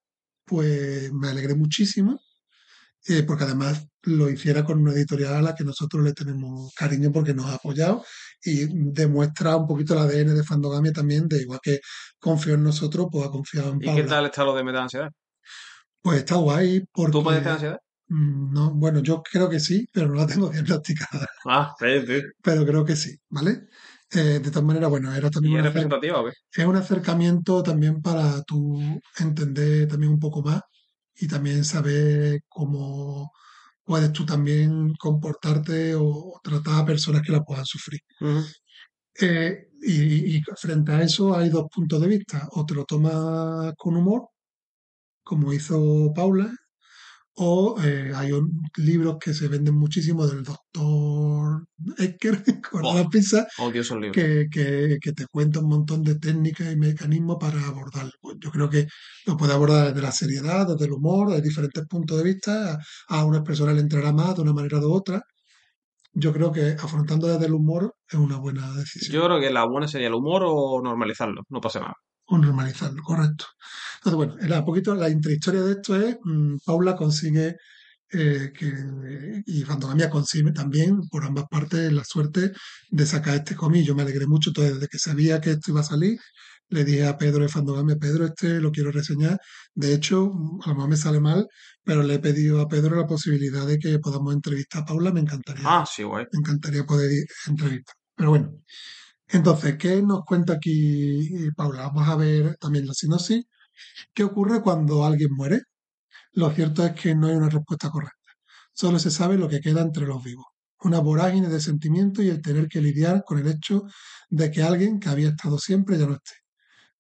[0.45, 2.21] pues me alegré muchísimo,
[3.09, 7.13] eh, porque además lo hiciera con una editorial a la que nosotros le tenemos cariño
[7.13, 8.05] porque nos ha apoyado
[8.43, 11.81] y demuestra un poquito el ADN de Fandogamia también, de igual que
[12.19, 14.07] confió en nosotros, pues ha confiado en ¿Y qué Paula.
[14.07, 15.11] tal está lo de meta ansiedad?
[16.03, 17.13] Pues está guay porque...
[17.13, 17.79] ¿Tú puedes tener ansiedad?
[18.09, 21.27] Mm, No, bueno, yo creo que sí, pero no la tengo diagnosticada.
[21.47, 22.21] Ah, sí, sí.
[22.43, 23.69] pero creo que sí, ¿vale?
[24.13, 26.33] Eh, de todas maneras, bueno, era también ¿Y es representativa o qué?
[26.63, 28.81] es un acercamiento también para tú
[29.19, 30.61] entender también un poco más
[31.21, 33.33] y también saber cómo
[33.85, 38.01] puedes tú también comportarte o, o tratar a personas que la puedan sufrir.
[39.21, 42.49] Eh, y, y frente a eso hay dos puntos de vista.
[42.53, 44.29] O te lo tomas con humor,
[45.23, 46.51] como hizo Paula,
[47.37, 51.65] o eh, hay un- libros que se venden muchísimo del doctor
[51.99, 52.95] Ecker, con Oh.
[52.95, 54.15] la pizza, Odio esos libros.
[54.15, 58.13] que, que, que te cuenta un montón de técnicas y mecanismos para abordarlo.
[58.39, 58.87] Yo creo que
[59.27, 62.79] lo puede abordar desde la seriedad, desde el humor, desde diferentes puntos de vista.
[63.09, 65.23] A, a unas personas le entrará más de una manera o de otra.
[66.13, 69.15] Yo creo que afrontando desde el humor es una buena decisión.
[69.15, 71.95] Yo creo que la buena sería el humor o normalizarlo, no pasa nada.
[72.33, 73.45] O normalizarlo, correcto.
[73.97, 77.57] Entonces, bueno, era un poquito la intrahistoria de esto es, mm, Paula consigue
[78.13, 78.73] eh, que,
[79.47, 82.53] y Fandogamia consigue también, por ambas partes, la suerte
[82.91, 83.85] de sacar este cómic.
[83.85, 86.19] Yo me alegré mucho, entonces, desde que sabía que esto iba a salir,
[86.69, 89.39] le dije a Pedro de Fandogamia, Pedro, este lo quiero reseñar.
[89.75, 90.33] De hecho,
[90.65, 91.47] a lo mejor me sale mal,
[91.85, 95.21] pero le he pedido a Pedro la posibilidad de que podamos entrevistar a Paula, me
[95.21, 96.27] encantaría Ah, sí, guay.
[96.33, 97.11] me encantaría poder
[97.49, 97.95] entrevistar.
[98.17, 98.53] Pero bueno,
[99.33, 101.83] entonces, ¿qué nos cuenta aquí eh, Paula?
[101.89, 103.45] Vamos a ver también la sinopsis.
[104.15, 105.63] ¿Qué ocurre cuando alguien muere?
[106.33, 108.17] Lo cierto es que no hay una respuesta correcta.
[108.73, 110.47] Solo se sabe lo que queda entre los vivos.
[110.83, 113.85] Una vorágine de sentimientos y el tener que lidiar con el hecho
[114.31, 116.33] de que alguien que había estado siempre ya no esté.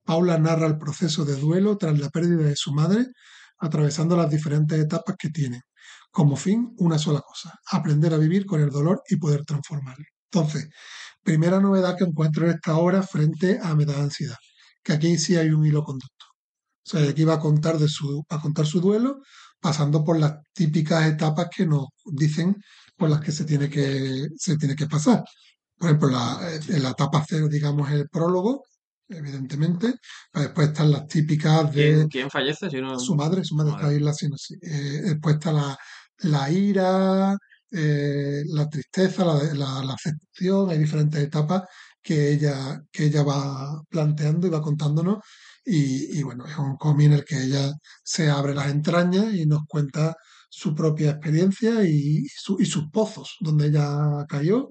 [0.04, 3.06] Paula narra el proceso de duelo tras la pérdida de su madre,
[3.58, 5.62] atravesando las diferentes etapas que tiene.
[6.10, 10.04] Como fin, una sola cosa, aprender a vivir con el dolor y poder transformarlo.
[10.32, 10.68] Entonces,
[11.22, 14.36] primera novedad que encuentro en esta obra frente a Me da ansiedad,
[14.82, 16.26] que aquí sí hay un hilo conducto.
[16.86, 19.20] O sea, aquí va a contar, de su, va a contar su duelo,
[19.60, 22.56] pasando por las típicas etapas que nos dicen
[22.96, 25.22] por las que se tiene que, se tiene que pasar.
[25.76, 28.64] Por ejemplo, la, en la etapa cero, digamos, el prólogo,
[29.08, 29.94] evidentemente.
[30.32, 32.70] Después están las típicas de ¿Quién, quién fallece?
[32.70, 32.98] Si no...
[32.98, 33.86] su madre, su madre Madre.
[33.86, 34.58] está ahí la sinopsis.
[34.62, 35.78] Eh, después está la,
[36.18, 37.36] la ira,
[37.72, 41.62] eh, la tristeza, la, la, aceptación, hay diferentes etapas
[42.02, 45.18] que ella, que ella va planteando y va contándonos.
[45.64, 49.46] Y, y bueno, es un cómic en el que ella se abre las entrañas y
[49.46, 50.14] nos cuenta
[50.48, 54.70] su propia experiencia y, y su- y sus pozos, donde ella cayó.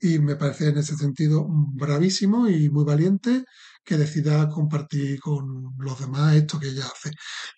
[0.00, 3.44] Y me parece en ese sentido bravísimo y muy valiente
[3.86, 7.10] que decida compartir con los demás esto que ella hace.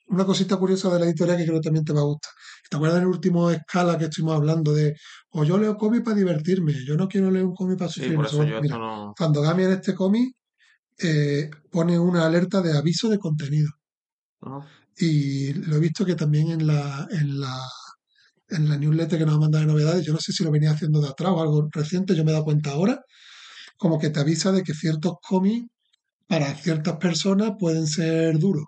[0.08, 2.32] Una cosita curiosa de la historia que creo que también te va a gustar.
[2.70, 4.94] ¿Te acuerdas del último escala que estuvimos hablando de
[5.30, 8.16] o yo leo cómic para divertirme, yo no quiero leer un cómic para Sí, sufrir?
[8.16, 8.54] por no sé eso cuánto?
[8.56, 9.14] yo Mira, esto no...
[9.18, 10.34] Fandogami en este cómic
[10.98, 13.70] eh, pone una alerta de aviso de contenido.
[14.96, 17.56] Y lo he visto que también en la, en la,
[18.48, 20.72] en la newsletter que nos ha mandado de novedades, yo no sé si lo venía
[20.72, 23.00] haciendo de atrás o algo reciente, yo me he dado cuenta ahora,
[23.78, 25.66] como que te avisa de que ciertos cómics
[26.28, 28.66] para ciertas personas pueden ser duros.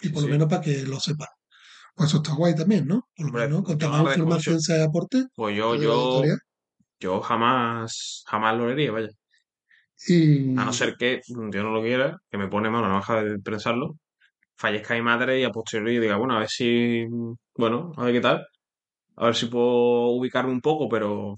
[0.00, 1.28] Y Sí, por lo menos para que lo sepan.
[1.96, 3.08] Pues eso está guay también, ¿no?
[3.16, 6.22] Por lo menos, cuanta yo más información se aporte, Pues yo, la yo,
[7.00, 9.08] yo jamás, jamás lo leería, vaya.
[10.08, 13.38] Y A no ser que Dios no lo quiera, que me pone mano navaja de
[13.38, 13.96] prensarlo,
[14.56, 17.06] fallezca mi madre y a posteriori diga, bueno, a ver si,
[17.56, 18.46] bueno, a ver qué tal,
[19.16, 21.36] a ver si puedo ubicarme un poco, pero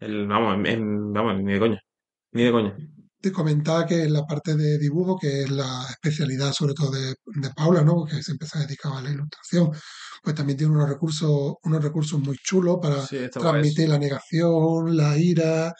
[0.00, 1.80] el, vamos, en- en- vamos, ni de coña,
[2.32, 2.76] ni de coña.
[3.24, 7.14] Te comentaba que en la parte de dibujo, que es la especialidad sobre todo de,
[7.24, 7.94] de Paula, ¿no?
[7.94, 9.70] Porque siempre se ha dedicado a la ilustración,
[10.22, 15.16] pues también tiene unos recursos, unos recursos muy chulos para Sí, transmitir la negación, la
[15.16, 15.72] ira,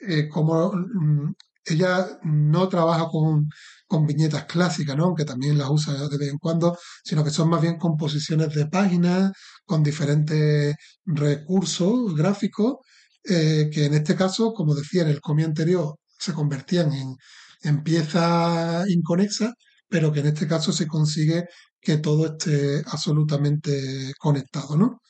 [0.00, 1.34] eh, como mm,
[1.66, 3.50] ella no trabaja con,
[3.86, 5.04] con viñetas clásicas, ¿no?
[5.04, 8.66] Aunque también las usa de vez en cuando, sino que son más bien composiciones de
[8.66, 9.32] páginas
[9.66, 10.74] con diferentes
[11.04, 12.76] recursos gráficos,
[13.24, 17.16] eh, que en este caso, como decía en el cómic anterior, se convertían en,
[17.62, 19.52] en piezas inconexas,
[19.88, 21.46] pero que en este caso se consigue
[21.80, 25.02] que todo esté absolutamente conectado, ¿no?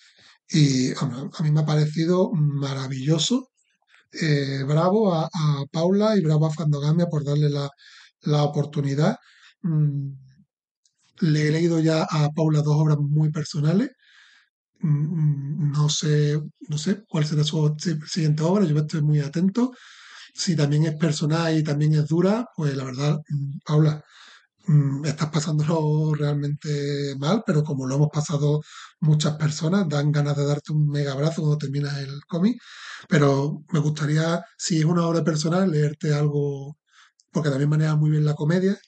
[0.51, 3.51] Y a mí me ha parecido maravilloso
[4.13, 5.29] eh, bravo a,
[5.73, 7.69] Paula y bravo a Fandogamia por darle la,
[8.23, 9.17] la oportunidad.
[9.63, 10.13] Mm,
[11.21, 13.91] le he leído ya a Paula dos obras muy personales.
[14.81, 19.73] Mm, No sé, no sé cuál será su si- siguiente obra, yo estoy muy atento.
[20.39, 24.03] Si también es personal y también es dura, pues la verdad, mm, Paula,
[24.66, 28.61] mm, estás pasándolo realmente mal, pero como lo hemos pasado
[29.01, 32.61] muchas personas, dan ganas de darte un mega abrazo cuando terminas el cómic.
[33.09, 36.78] Pero me gustaría, si es una obra personal, leerte algo,
[37.32, 38.78] porque también maneja muy bien la comedia,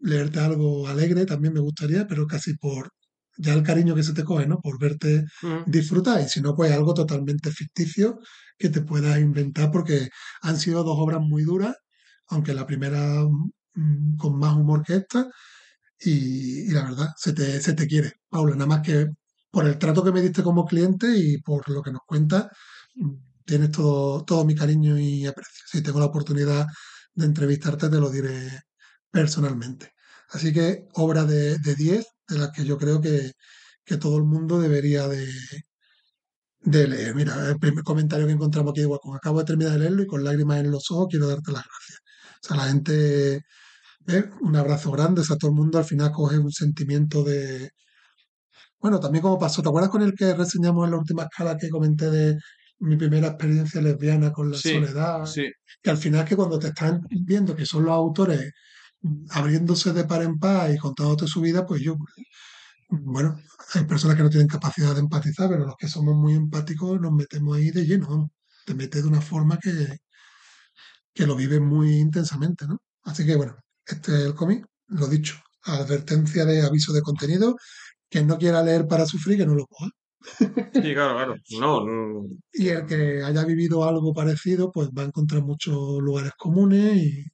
[0.00, 2.90] leerte algo alegre también me gustaría, pero casi por
[3.38, 4.58] ya el cariño que se te coge, ¿no?
[4.60, 5.64] Por verte Ujú.
[5.66, 8.18] disfrutar, y si no, pues algo totalmente ficticio
[8.58, 10.08] que te puedas inventar, porque
[10.42, 11.74] han sido dos obras muy duras,
[12.28, 13.24] aunque la primera
[13.74, 15.28] mm, con más humor que esta,
[15.98, 19.06] y, y la verdad, se te, se te quiere, Paula, nada más que
[19.50, 22.48] por el trato que me diste como cliente y por lo que nos cuentas,
[22.96, 23.12] mm,
[23.44, 25.64] tienes todo, todo mi cariño y aprecio.
[25.70, 26.66] Si tengo la oportunidad
[27.14, 28.60] de entrevistarte, te lo diré
[29.10, 29.92] personalmente.
[30.30, 33.32] Así que obra de, de 10, de las que yo creo que,
[33.84, 35.26] que todo el mundo debería de,
[36.60, 37.14] de leer.
[37.14, 39.14] Mira, el primer comentario que encontramos aquí de Wacom.
[39.14, 41.98] Acabo de terminar de leerlo y con lágrimas en los ojos quiero darte las gracias.
[42.42, 43.36] O sea, la gente,
[44.08, 44.30] ¿eh?
[44.42, 47.70] un abrazo grande, o sea, todo el mundo al final coge un sentimiento de...
[48.80, 51.70] Bueno, también como pasó, ¿te acuerdas con el que reseñamos en la última escala que
[51.70, 52.36] comenté de
[52.80, 55.24] mi primera experiencia lesbiana con la Sí, soledad?
[55.26, 55.50] sí.
[55.82, 58.52] Que al final es que cuando te están viendo que son los autores
[59.30, 61.96] abriéndose de par en par y contándote su vida, pues yo,
[62.88, 63.36] bueno,
[63.74, 67.12] hay personas que no tienen capacidad de empatizar, pero los que somos muy empáticos nos
[67.12, 68.30] metemos ahí de lleno.
[68.66, 69.98] Te metes de una forma que,
[71.12, 72.78] que lo vives muy intensamente, ¿no?
[73.04, 77.56] Así que bueno, este es el cómic, lo dicho, advertencia de aviso de contenido,
[78.10, 79.90] quien no quiera leer para sufrir, que no lo coja.
[80.74, 81.36] Sí, claro, claro.
[81.60, 86.96] No, Y el que haya vivido algo parecido, pues va a encontrar muchos lugares comunes
[86.96, 87.24] y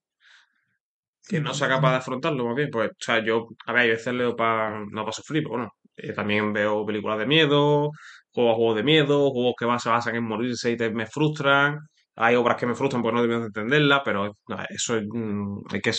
[1.31, 2.71] que no sea capaz de afrontarlo, más bien.
[2.73, 5.71] Pues, o sea, yo, a ver, hay veces leo para, no para sufrir, pero bueno,
[5.97, 7.91] eh, también veo películas de miedo,
[8.33, 11.79] juego a juegos de miedo, juegos que se basan en morirse y te, me frustran.
[12.17, 15.61] Hay obras que me frustran porque no termino de entenderlas, pero no, eso es, mm,
[15.73, 15.93] hay que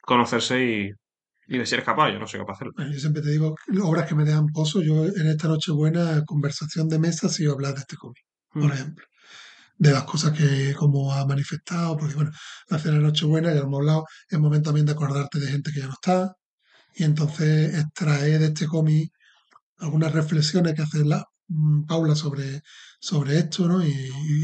[0.00, 0.90] conocerse y,
[1.48, 2.10] y si eres capaz.
[2.10, 2.92] Yo no soy capaz de hacerlo.
[2.94, 6.98] Yo siempre te digo, obras que me dejan pozo, yo en esta Nochebuena, conversación de
[6.98, 8.72] mesa, sí hablar de este cómic, por Mm.
[8.72, 9.04] ejemplo.
[9.82, 12.30] De las cosas que como ha manifestado, porque bueno,
[12.68, 15.72] la cena de Nochebuena, ya lo hemos hablado, es momento también de acordarte de gente
[15.72, 16.36] que ya no está,
[16.96, 19.12] y entonces extraer de este cómic
[19.78, 22.62] algunas reflexiones que hace la, mm, Paula sobre,
[23.00, 23.84] sobre esto, ¿no?
[23.86, 23.92] Y,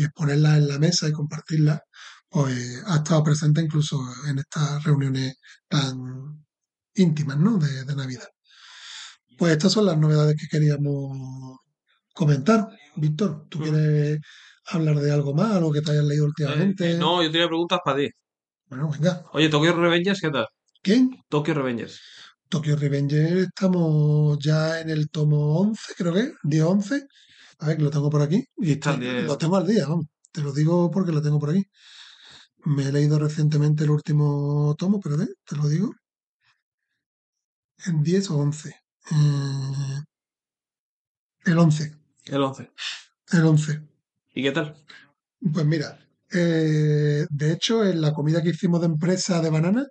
[0.00, 1.80] y exponerlas en la mesa y compartirlas,
[2.28, 5.36] pues ha estado presente incluso en estas reuniones
[5.68, 6.44] tan
[6.94, 7.58] íntimas, ¿no?
[7.58, 8.28] De, de Navidad.
[9.38, 11.58] Pues estas son las novedades que queríamos
[12.14, 12.68] comentar.
[12.96, 13.62] Víctor, ¿tú Mm.
[13.62, 14.20] quieres
[14.70, 16.92] hablar de algo más, algo que te hayas leído Eh, últimamente?
[16.92, 18.08] eh, no, yo tenía preguntas para ti.
[18.66, 19.24] Bueno, venga.
[19.32, 20.46] Oye, Tokyo Revengers, ¿qué tal?
[20.82, 21.10] ¿Quién?
[21.28, 22.00] Tokyo Revengers.
[22.48, 27.06] Tokyo Revenger estamos ya en el tomo 11, creo que, 10-11.
[27.60, 28.42] A ver, que lo tengo por aquí.
[28.56, 29.22] Y Está al estoy- día.
[29.22, 30.06] lo tengo al día, vamos.
[30.32, 31.64] Te lo digo porque lo tengo por aquí.
[32.64, 35.90] Me he leído recientemente el último tomo, pero te lo digo.
[37.86, 38.70] En 10 o 11.
[39.10, 40.02] Eh,
[41.46, 41.96] el 11.
[42.26, 42.70] El 11.
[43.32, 43.80] El 11.
[44.38, 44.72] ¿Y qué tal?
[45.52, 45.98] Pues mira,
[46.32, 49.84] eh, de hecho, en la comida que hicimos de empresa de banana,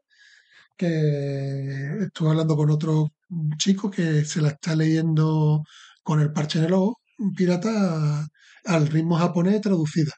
[0.78, 3.10] que estuve hablando con otro
[3.58, 5.64] chico que se la está leyendo
[6.02, 8.26] con el parche en el ojo, un pirata
[8.64, 10.14] al ritmo japonés traducida.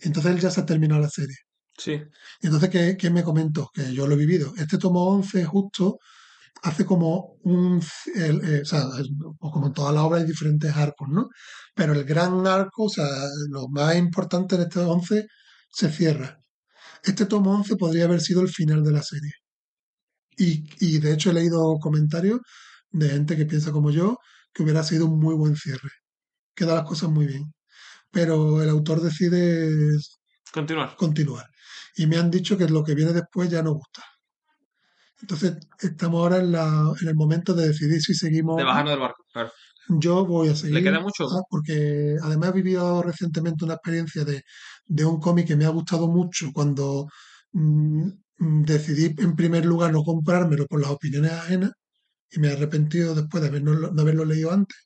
[0.00, 1.36] Entonces él ya se ha terminado la serie.
[1.78, 1.92] Sí.
[2.42, 3.70] Y entonces, ¿qué, qué me comentó?
[3.72, 4.52] Que yo lo he vivido.
[4.58, 5.98] Este tomo 11 justo
[6.62, 7.82] hace como un...
[8.14, 8.84] el- eh, o sea,
[9.38, 11.28] como en toda la obra hay diferentes arcos, ¿no?
[11.74, 13.06] Pero el gran arco, o sea,
[13.50, 15.26] lo más importante en este 11
[15.70, 16.38] se cierra.
[17.04, 19.32] Este tomo 11 podría haber sido el final de la serie.
[20.36, 22.40] Y, y de hecho he leído comentarios
[22.90, 24.18] de gente que piensa como yo
[24.52, 25.90] que hubiera sido un muy buen cierre.
[26.54, 27.52] Queda las cosas muy bien.
[28.10, 29.70] Pero el autor decide
[30.52, 30.96] Continuar.
[30.96, 31.46] continuar.
[31.96, 34.02] Y me han dicho que lo que viene después ya no gusta.
[35.20, 38.56] Entonces, estamos ahora en, la, en el momento de decidir si seguimos.
[38.56, 39.24] De bajarnos del barco.
[39.32, 39.50] Claro.
[39.88, 40.74] Yo voy a seguir.
[40.74, 41.24] ¿Le queda mucho?
[41.24, 44.42] ah, porque además he vivido recientemente una experiencia de,
[44.86, 47.06] de un cómic que me ha gustado mucho cuando
[47.52, 48.08] mm,
[48.38, 51.72] mm, decidí en primer lugar no comprármelo por las opiniones ajenas
[52.30, 54.76] y me he arrepentido después de haberlo, de haberlo leído antes,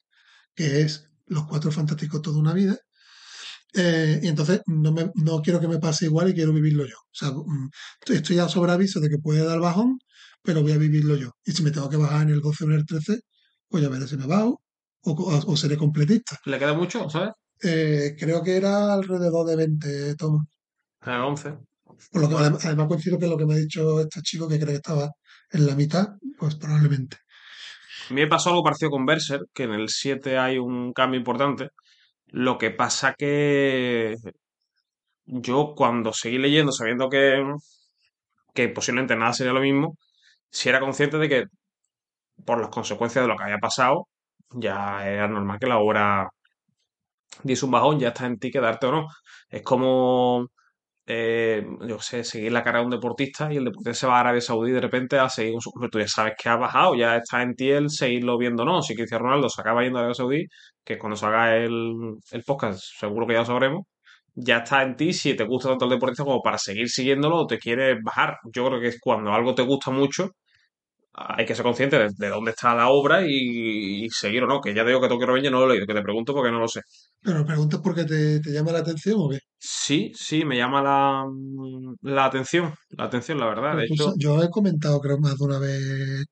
[0.55, 2.77] que es Los Cuatro Fantásticos toda una vida.
[3.75, 6.97] Eh, y entonces no, me, no quiero que me pase igual y quiero vivirlo yo.
[6.97, 7.71] O sea, mm,
[8.09, 9.99] estoy, a sobre aviso de que puede dar bajón,
[10.45, 11.31] pero voy a vivirlo yo.
[11.45, 13.21] Y si me tengo que bajar en el 12 o en el 13,
[13.69, 14.61] pues ya veré si me bajo
[15.03, 16.39] o, o- o seré completista.
[16.45, 17.31] ¿Le queda mucho, sabes?
[17.63, 20.43] Eh, creo que era alrededor de 20 tomos.
[21.03, 21.57] El 11.
[22.13, 24.57] Por lo que adem- además coincido que lo que me ha dicho este chico que
[24.59, 25.11] cree que estaba
[25.51, 27.17] en la mitad, pues probablemente.
[28.11, 31.19] A mí me pasó algo parecido con Berser, que en el 7 hay un cambio
[31.19, 31.69] importante.
[32.29, 34.17] Lo que pasa que
[35.27, 37.43] yo cuando seguí leyendo, sabiendo que,
[38.55, 39.97] que posiblemente nada sería lo mismo,
[40.55, 41.45] si era consciente de que
[42.45, 44.09] por las consecuencias de lo que había pasado,
[44.51, 46.29] ya era normal que la obra
[47.43, 49.09] diese un bajón, ya está en ti quedarte o no.
[49.49, 50.49] Es como,
[51.07, 54.21] eh, yo sé, seguir la carrera de un deportista y el deportista se va a
[54.21, 55.73] Arabia Saudí de repente a seguir su...
[55.73, 58.67] Pero tú ya sabes que ha bajado, ya está en ti el seguirlo viendo o
[58.67, 58.83] no.
[58.83, 60.47] Si Cristiano Ronaldo se acaba yendo a Arabia Saudí,
[60.85, 63.87] que cuando se haga el, el podcast seguro que ya lo sabremos,
[64.35, 67.47] ya está en ti si te gusta tanto el deportista como para seguir siguiéndolo o
[67.47, 68.39] te quieres bajar.
[68.53, 70.31] Yo creo que es cuando algo te gusta mucho,
[71.15, 74.61] hay que ser consciente de, de dónde está la obra y, y seguir o no.
[74.61, 76.51] Que ya te digo que Tokyo Revenger no lo he leído, que te pregunto porque
[76.51, 76.81] no lo sé.
[77.23, 79.39] Pero preguntas por qué te, te llama la atención o qué.
[79.59, 81.25] Sí, sí, me llama la,
[82.03, 83.77] la atención, la atención, la verdad.
[83.77, 86.25] De hecho, yo he comentado, creo, más de una vez,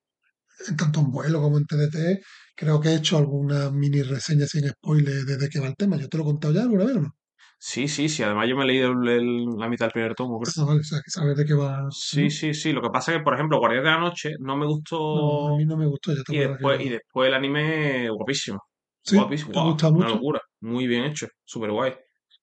[0.68, 2.20] en tanto en vuelo como en TDT,
[2.57, 5.97] creo que he hecho alguna mini reseña sin spoiler desde que va el tema.
[5.97, 7.16] ¿Yo te lo he contado ya alguna vez o no?
[7.69, 8.23] Sí, sí, sí.
[8.23, 10.55] Además, yo me he leído el- el- la mitad del primer tomo, creo.
[10.59, 11.89] Ah, vale, o sea, que sabes de qué va.
[11.89, 12.73] Sí, sí, sí.
[12.73, 14.67] Lo que pasa es que, por ejemplo, Guardián de la Noche no me
[15.11, 15.57] No, a gustó.
[15.57, 16.83] mí no me gustó, ya te Y que después, no.
[16.83, 18.61] y después el anime, guapísimo.
[19.05, 20.17] Sí, Guapísimo, te guau, gustado una mucho.
[20.17, 20.41] locura.
[20.61, 21.95] Muy bien hecho, súper guay.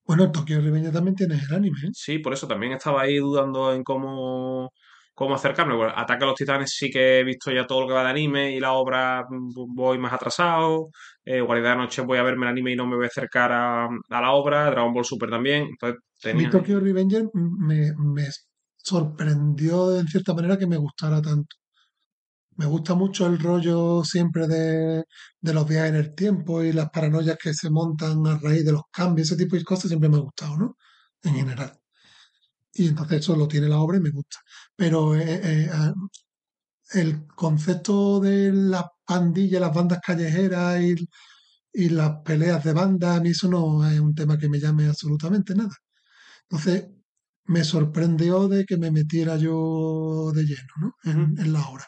[0.06, 1.92] Bueno, Tokyo Revenger también tienes el anime, ¿eh?
[1.92, 4.72] Sí, por eso también estaba ahí dudando en cómo,
[5.20, 5.76] cómo acercarme.
[5.76, 8.10] Bueno, Ataque a los Titanes sí que he visto ya todo lo que va de
[8.10, 10.92] anime y la obra mm, voy más atrasado.
[11.26, 13.10] Eh, Guardián de la Noche voy a verme el anime y no me voy a
[13.10, 14.72] acercar a, a la obra.
[14.72, 15.64] Dragon Ball Super también.
[15.64, 16.50] Entonces tenía...
[16.50, 18.30] Tokyo Revenger me, me
[18.78, 21.54] sorprendió en cierta manera que me gustara tanto.
[22.56, 25.04] Me gusta mucho el rollo siempre de,
[25.42, 28.72] de los viajes en el tiempo y las paranoias que se montan a raíz de
[28.72, 30.78] los cambios, ese tipo de cosas siempre me ha gustado, ¿no?
[31.24, 31.74] En general.
[32.80, 34.38] Y entonces eso lo tiene la obra y me gusta.
[34.76, 35.94] Pero eh, eh, ah,
[36.94, 40.96] el concepto de las pandillas, las bandas callejeras y,
[41.74, 44.88] y las peleas de bandas, a mí eso no es un tema que me llame
[44.88, 45.76] absolutamente nada.
[46.50, 46.88] Entonces,
[47.46, 50.96] me sorprendió de que me metiera yo de lleno, ¿no?
[51.04, 51.86] En la obra.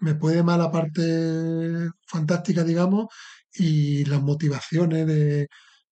[0.00, 3.08] Me puede más la parte fantástica, digamos,
[3.54, 5.48] y las motivaciones de,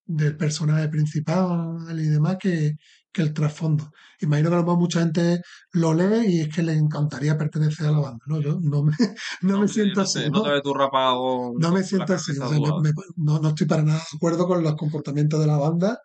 [0.06, 2.74] del personaje principal y demás que,
[3.12, 3.90] que el trasfondo.
[4.20, 5.40] Imagino que a lo mejor mucha gente
[5.72, 8.40] lo lee y es que le encantaría pertenecer a la banda, ¿no?
[8.40, 8.92] Yo no me,
[9.42, 10.42] no me Hombre, siento no así, te, no ¿no?
[10.42, 13.66] te ves tú rapado No me siento así, o sea, me- me- no, no estoy
[13.66, 15.98] para nada de acuerdo con los comportamientos de la banda,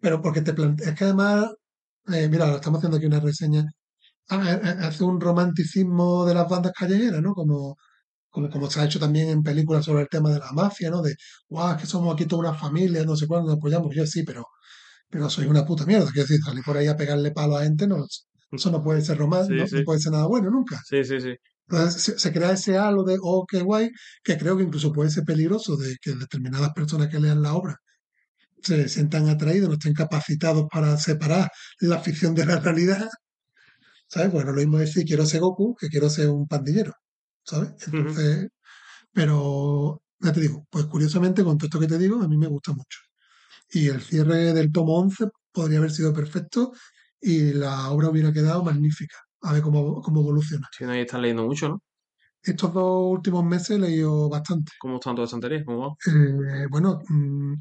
[0.00, 1.46] pero porque te planteas, es que además
[2.12, 3.64] Eh, mira, estamos haciendo aquí una reseña.
[4.30, 7.34] Ah, eh, eh, hace un romanticismo de las bandas callejeras, ¿no?
[7.34, 7.76] Como,
[8.30, 11.02] como, como se ha hecho también en películas sobre el tema de la mafia, ¿no?
[11.02, 11.14] De,
[11.48, 13.94] guau, es que somos aquí toda una familia, no sé cuándo nos apoyamos.
[13.96, 14.44] Yo sí, pero,
[15.12, 16.06] pero soy una puta mierda.
[16.12, 18.06] Quiero decir, salir por ahí a pegarle palo a gente, no,
[18.52, 19.76] eso no puede ser romántico, Sí, no, sí.
[19.76, 20.80] no puede ser nada bueno nunca.
[20.88, 21.34] Sí, sí, sí.
[21.68, 23.90] Entonces se, se crea ese halo de, oh, qué guay,
[24.24, 27.76] que creo que incluso puede ser peligroso de que determinadas personas que lean la obra
[28.62, 31.50] se sientan atraídos, no estén capacitados para separar
[31.80, 33.08] la ficción de la realidad,
[34.08, 34.32] ¿sabes?
[34.32, 36.92] Bueno, lo mismo decir quiero ser Goku que quiero ser un pandillero,
[37.44, 37.72] ¿sabes?
[37.86, 38.48] Entonces,
[39.12, 42.48] pero ya te digo, pues curiosamente con todo esto que te digo, a mí me
[42.48, 42.98] gusta mucho.
[43.72, 46.72] Y el cierre del tomo 11 podría haber sido perfecto
[47.20, 49.16] y la obra hubiera quedado magnífica.
[49.42, 50.68] A ver cómo, cómo evoluciona.
[50.76, 51.82] Si no, ahí están leyendo mucho, ¿no?
[52.42, 54.72] Estos dos últimos meses he leído bastante.
[54.78, 55.64] ¿Cómo están todas las estanterías?
[55.64, 55.94] ¿Cómo va?
[56.12, 57.54] Eh, bueno, mm,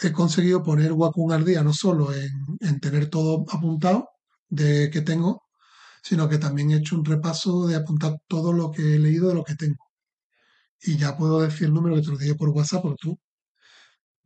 [0.00, 2.30] he conseguido poner Wacom al día no solo en,
[2.60, 4.10] en tener todo apuntado
[4.48, 5.44] de que tengo,
[6.02, 9.34] sino que también he hecho un repaso de apuntar todo lo que he leído de
[9.34, 9.84] lo que tengo.
[10.80, 13.18] Y ya puedo decir el número que te lo dije por WhatsApp, porque tú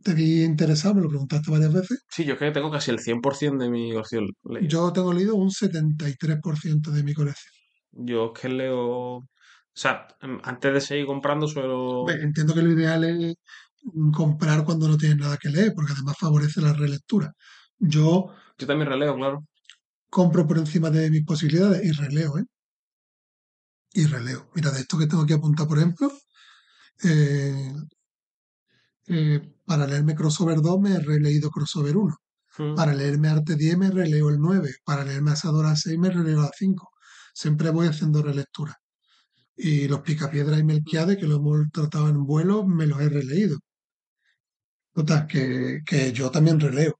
[0.02, 2.04] te vi interesado, me lo preguntaste varias veces.
[2.10, 4.68] Sí, yo es que tengo casi el 100% de mi colección leído.
[4.68, 7.52] Yo tengo leído un 73% de mi colección.
[7.92, 8.80] Yo es que leo.
[9.18, 9.28] O
[9.74, 12.08] sea, em, antes de seguir comprando suelo.
[12.10, 13.34] Entiendo que lo ideal es
[13.84, 17.32] mm, comprar cuando no tienes nada que leer, porque además favorece la relectura.
[17.78, 19.44] Yo Yo también releo, claro.
[20.10, 22.44] compro por encima de mis posibilidades y releo, ¿eh?
[23.94, 24.50] Y releo.
[24.54, 26.10] Mira, de esto que tengo aquí apuntado, por ejemplo,
[27.04, 27.72] eh,
[29.12, 32.16] eh, para leerme Crossover 2 me he releído Crossover 1.
[32.58, 32.74] Mm.
[32.74, 34.70] Para leerme Arte 10 me releo el 9.
[34.84, 36.90] Para leerme Asadora 6 me releo la 5.
[37.34, 38.76] Siempre voy haciendo relectura.
[39.56, 43.58] Y los Picapiedra y Melquiade, que lo hemos tratado en vuelo, me los he releído.
[44.94, 46.98] Total, que, que yo también releo.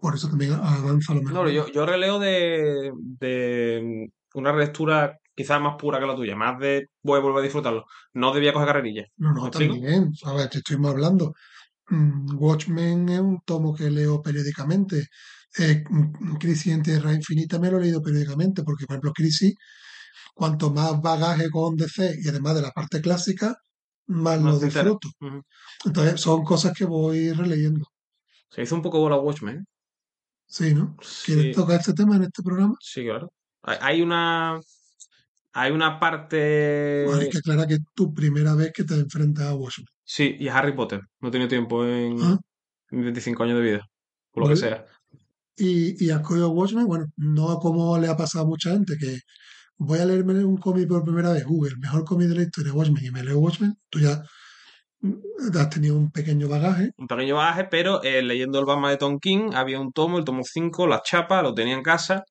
[0.00, 1.46] Por eso también avanza lo No, mejor.
[1.46, 6.58] pero yo, yo releo de, de una relectura quizás más pura que la tuya, más
[6.58, 7.84] de voy a volver a disfrutarlo.
[8.14, 9.04] No debía coger carrerilla.
[9.18, 10.10] No, ¿Me no, también.
[10.24, 11.32] A ver, te estuvimos hablando.
[11.88, 15.06] Mm, Watchmen es un tomo que leo periódicamente.
[15.58, 19.54] Eh, mm, Crisis en Tierra Infinita me lo he leído periódicamente, porque, por ejemplo, Crisis,
[20.34, 23.56] cuanto más bagaje con DC y además de la parte clásica,
[24.08, 25.08] más Más lo disfruto.
[25.84, 27.86] Entonces, son cosas que voy releyendo.
[28.50, 29.66] Se hizo un poco bola Watchmen.
[30.46, 30.96] Sí, ¿no?
[31.24, 32.74] ¿Quieres Sí, tocar este tema en este programa?
[32.80, 33.30] sí, claro.
[33.62, 34.60] Hay una.
[35.58, 37.04] Hay una parte.
[37.06, 39.88] Bueno, hay que aclarar que es tu primera vez que te enfrentas a Watchmen.
[40.04, 41.00] Sí, y Harry Potter.
[41.20, 42.38] No he tenido tiempo en Ah,
[42.90, 43.86] en 25 años de vida.
[44.30, 44.84] Por lo que sea.
[45.56, 49.18] Y, y has cogido Watchmen, bueno, no como le ha pasado a mucha gente, que
[49.76, 53.04] voy a leerme un cómic por primera vez, Google, mejor cómic de la historia, Watchmen,
[53.04, 54.22] y me leo Watchmen, tú ya
[55.00, 56.92] mm, has tenido un pequeño bagaje.
[56.96, 60.24] Un pequeño bagaje, pero eh, leyendo el Batman de Tom King había un tomo, el
[60.24, 62.22] tomo 5, la chapa, lo tenía en casa.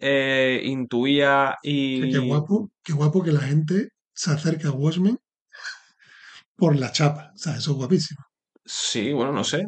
[0.00, 2.28] Eh, intuía Que qué y.
[2.28, 5.18] guapo, qué guapo que la gente se acerque a Watchmen
[6.56, 7.32] por la chapa.
[7.34, 8.20] O sea, eso es guapísimo.
[8.64, 9.64] Sí, bueno, no sé.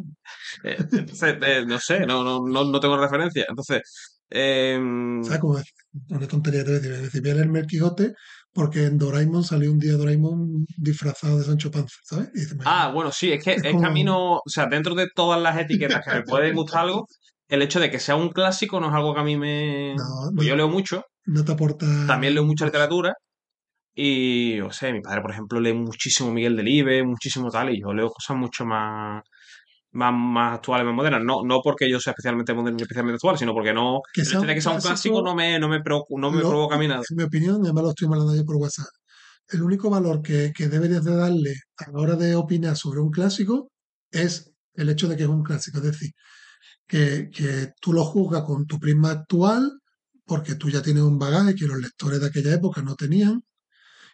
[0.65, 3.47] Eh, entonces, eh, no sé, no, no, no, no tengo referencia.
[3.49, 3.83] Entonces,
[4.31, 5.67] em, ¿Sabes cómo es?
[6.09, 6.93] Una tontería te voy a decir.
[6.93, 8.15] Es decir, voy a leerme el Quijote
[8.53, 12.31] porque en Doraemon salió un día Doraemon disfrazado de Sancho Panza, ¿sabes?
[12.35, 14.67] Y ah, bueno, sí, es que, es es que a mí como, no, o sea,
[14.67, 17.07] dentro de todas las etiquetas que me pueden gustar algo,
[17.49, 19.95] el hecho de que sea un clásico no es algo que a mí me...
[19.97, 23.15] no, Pues yo no, leo mucho, no te aporta también leo mucha literatura
[23.95, 27.93] y, o sea, mi padre, por ejemplo, lee muchísimo Miguel Delibes, muchísimo tal, y yo
[27.93, 29.23] leo cosas mucho más,
[29.91, 31.23] más, más actuales, más modernas.
[31.25, 34.27] No, no porque yo sea especialmente moderno ni especialmente actual, sino porque no, Que el
[34.29, 36.41] sea hecho de que sea un clásico clásico, no me, no me, preocu- no me
[36.43, 37.03] lo, provoca a mí nada.
[37.11, 38.87] en mi opinión, además lo estoy mandando yo por WhatsApp,
[39.49, 43.11] el único valor que, que deberías de darle a la hora de opinar sobre un
[43.11, 43.69] clásico
[44.13, 45.79] es el hecho de que es un clásico.
[45.79, 46.11] Es decir,
[46.89, 49.81] que, que tú lo juzgas con tu prisma actual,
[50.25, 53.43] porque tú ya tienes un bagaje que los lectores de aquella época no tenían,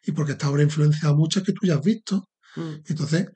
[0.05, 2.29] y porque esta obra ha influenciado a muchas que tú ya has visto.
[2.57, 2.75] Mm.
[2.87, 3.29] Entonces,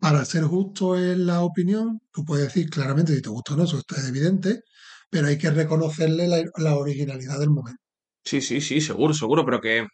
[0.00, 3.64] para ser justo en la opinión, tú puedes decir claramente si te gusta o no,
[3.64, 4.62] eso está evidente,
[5.10, 7.82] pero hay que reconocerle la, la originalidad del momento.
[8.24, 9.86] Sí, sí, sí, seguro, seguro, pero que,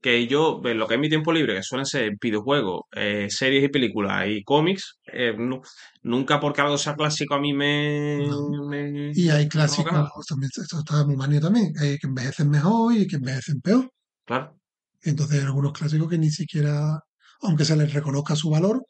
[0.00, 3.64] que yo, en lo que es mi tiempo libre, que suelen ser videojuegos, eh, series
[3.64, 5.60] y películas y cómics, eh, nu-
[6.02, 8.66] nunca porque algo sea clásico a mí me, No.
[8.68, 9.92] me, Y hay clásicos,
[10.26, 13.90] también esto está muy manio también, hay que envejecen mejor y que envejecen peor.
[14.26, 14.56] Claro.
[15.02, 17.00] Entonces hay algunos clásicos que ni siquiera,
[17.42, 18.82] aunque se les reconozca su valor,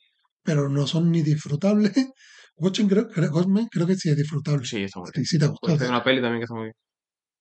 [0.43, 1.93] pero no son ni disfrutables.
[2.57, 4.67] Watchmen creo, creo, que sí es disfrutable.
[4.67, 5.25] Sí, está muy bien.
[5.25, 5.79] sí te gustó.
[5.79, 6.75] ser una peli también que está muy bien.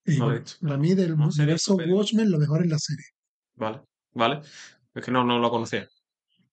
[0.05, 1.75] Y No bueno, para mí del universo.
[1.75, 3.05] Watchmen lo mejor es la serie.
[3.59, 3.81] Vale,
[4.13, 4.41] vale.
[4.95, 5.87] Es que no, no lo conocía.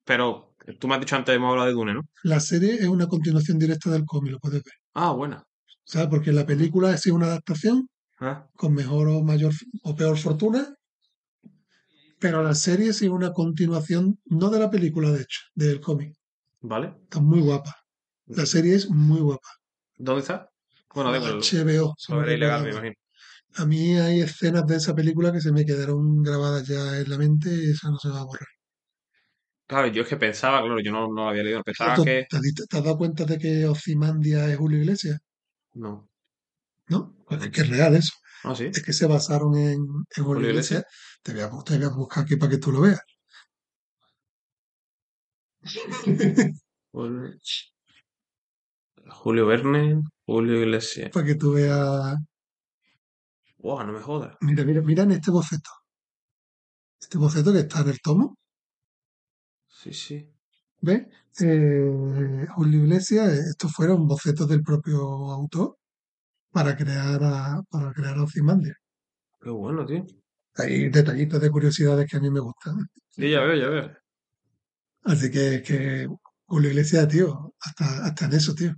[0.04, 2.02] Pero tú me has dicho antes, hemos hablado de Dune, ¿no?
[2.22, 4.74] La serie es una continuación directa del cómic, lo puedes ver.
[4.94, 5.42] Ah, buena.
[5.84, 6.08] ¿sabes?
[6.08, 7.88] Porque la película ha sido una adaptación
[8.18, 9.52] Ah, con mejor o mayor
[9.82, 10.74] o peor fortuna,
[12.18, 16.16] pero la serie es una continuación, no de la película, de hecho, del cómic.
[16.62, 16.94] ¿Vale?
[17.02, 17.76] Está muy guapa.
[18.24, 19.48] La serie es muy guapa.
[19.98, 20.48] ¿Dónde está?
[20.94, 21.40] Bueno, igual.
[21.40, 21.94] HBO.
[22.18, 22.94] veré ilegal, me imagino.
[23.58, 27.18] A mí hay escenas de esa película que se me quedaron grabadas ya en la
[27.18, 28.48] mente y eso no se va a borrar.
[29.66, 32.26] Claro, yo es que pensaba, claro, yo no, no lo había leído, pensaba ¿Tú- que...
[32.30, 35.18] ¿Te, has te dado cuenta de que Ozymandias es Julio Iglesias?
[35.74, 36.08] No.
[36.88, 37.16] ¿No?
[37.26, 38.12] Pues es que es real eso.
[38.44, 38.66] Ah, sí.
[38.66, 40.84] Es que se basaron en, en Julio Julio Iglesias.
[41.22, 43.00] Te voy, a, te voy a buscar aquí para que tú lo veas.
[46.92, 47.32] Julio,
[49.10, 51.10] Julio Verne, Julio Iglesias.
[51.12, 52.16] para que tú veas.
[53.66, 54.36] Wow, no me jodas.
[54.42, 55.70] Mira, mira, mira en este boceto.
[57.00, 58.36] Este boceto que está en el tomo.
[59.66, 60.32] Sí, sí.
[60.82, 61.08] ¿Ves?
[61.40, 65.00] Eh, Julio Iglesias, estos fueron bocetos del propio
[65.32, 65.78] autor
[66.52, 68.76] para crear a, para crear a Ozymandias.
[69.42, 70.06] Qué bueno, tío.
[70.58, 72.76] Hay detallitos de curiosidades que a mí me gustan.
[73.08, 73.90] Sí, ya veo, ya veo.
[75.02, 76.06] Así que, que
[76.46, 78.76] Julio Iglesias, tío, hasta, hasta en eso, tío.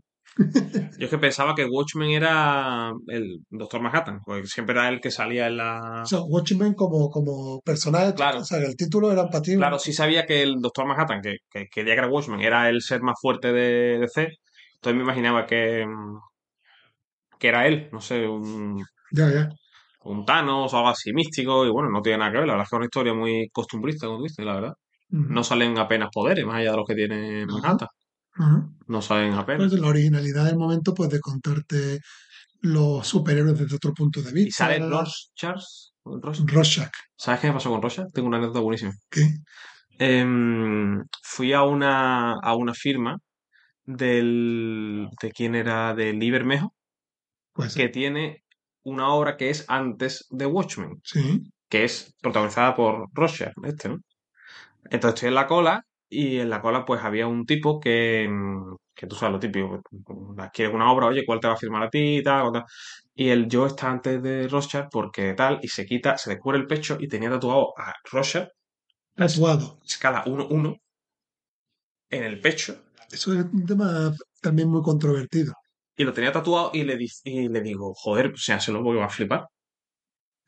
[0.99, 5.11] Yo es que pensaba que Watchmen era el Doctor Manhattan, porque siempre era el que
[5.11, 6.03] salía en la...
[6.03, 8.41] O sea, Watchmen como, como personaje, Claro.
[8.41, 9.57] o sea, el título era ti.
[9.57, 12.83] Claro, sí sabía que el Doctor Manhattan, que, que quería que era Watchmen, era el
[12.83, 14.29] ser más fuerte de DC.
[14.77, 15.85] Entonces me imaginaba que,
[17.39, 18.83] que era él, no sé, un,
[19.13, 19.49] Ya, ya.
[20.05, 21.65] un Thanos o algo así místico.
[21.67, 23.49] Y bueno, no tiene nada que ver, la verdad es que es una historia muy
[23.53, 24.73] costumbrista, como tú dices, la verdad.
[25.11, 27.89] No salen apenas poderes, más allá de los que tiene Manhattan.
[28.87, 29.69] No salen apenas.
[29.69, 32.01] Pues la originalidad del momento, pues de contarte
[32.61, 34.49] los superhéroes desde otro punto de vista.
[34.73, 34.89] Y sale.
[34.89, 35.33] Ross.
[36.05, 36.93] Rorschach.
[37.17, 38.11] ¿Sabes qué me pasó con Rorschach?
[38.13, 38.93] Tengo una anécdota buenísima.
[39.11, 39.29] ¿Qué?
[39.99, 43.19] Em, fui a una, a una firma
[43.85, 46.75] del, de quién era, de Lee Bermejo,
[47.53, 48.45] Pues que tiene
[48.85, 51.43] una obra que es antes de Watchmen, sí.
[51.69, 53.99] que es protagonizada por Rorschach, este, ¿no?
[54.85, 58.29] Entonces estoy en la cola y en la cola pues había un tipo que,
[58.95, 61.83] que tú sabes lo típico, pues, quieres una obra, oye, ¿cuál te va a firmar
[61.85, 62.65] a ti y tal?
[63.15, 66.67] Y el yo está antes de Rorschach porque tal, y se quita, se descubre el
[66.67, 68.49] pecho y tenía tatuado a Rorschach,
[69.19, 69.67] Tatuado.
[69.85, 70.71] escala 1-1,
[72.11, 75.53] en el pecho, Eso es un tema también muy controvertido.
[75.97, 78.83] y lo tenía tatuado y le, di- y le digo, joder, o sea, se lo
[78.83, 79.43] voy a flipar.
[79.43, 79.49] O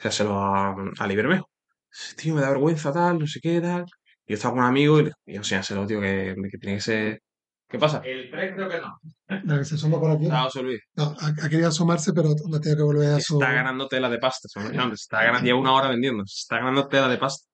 [0.02, 1.48] sea, se lo a, a Lee Bermejo.
[1.92, 3.84] Dice, Tío, me da vergüenza, tal, no sé qué, tal.
[4.30, 6.36] Y yo estaba con un amigo y, le- y o sea, se lo tío, que,
[6.52, 7.20] que tiene que ser...
[7.68, 8.00] ¿Qué pasa?
[8.04, 8.96] El 3 creo que no.
[9.44, 10.28] La que se asoma por aquí.
[10.30, 10.80] Ah, José Luis.
[10.94, 13.40] No, ha, ha querido asomarse, pero la tiene que volver a Se su.
[13.40, 14.46] está ganando tela de pasta.
[14.48, 16.24] se no, se está ganando, lleva una hora vendiendo.
[16.26, 17.48] Se está ganando tela de pasta.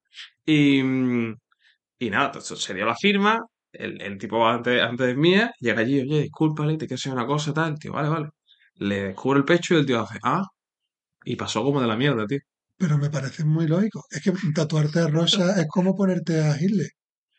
[0.45, 1.35] Y, mm,
[2.01, 3.41] y nada, entonces se dio la firma.
[3.73, 7.27] El, el tipo antes, antes de mía llega allí, oye, discúlpale, te quiero decir una
[7.27, 7.73] cosa, tal.
[7.73, 8.29] El tío, vale, vale.
[8.75, 10.43] Le descubre el pecho y el tío hace, ah.
[11.25, 12.41] Y pasó como de la mierda, tío.
[12.79, 14.05] Pero me parece muy lógico.
[14.11, 16.89] Es que tatuarte a Rocha es como ponerte a Hitler.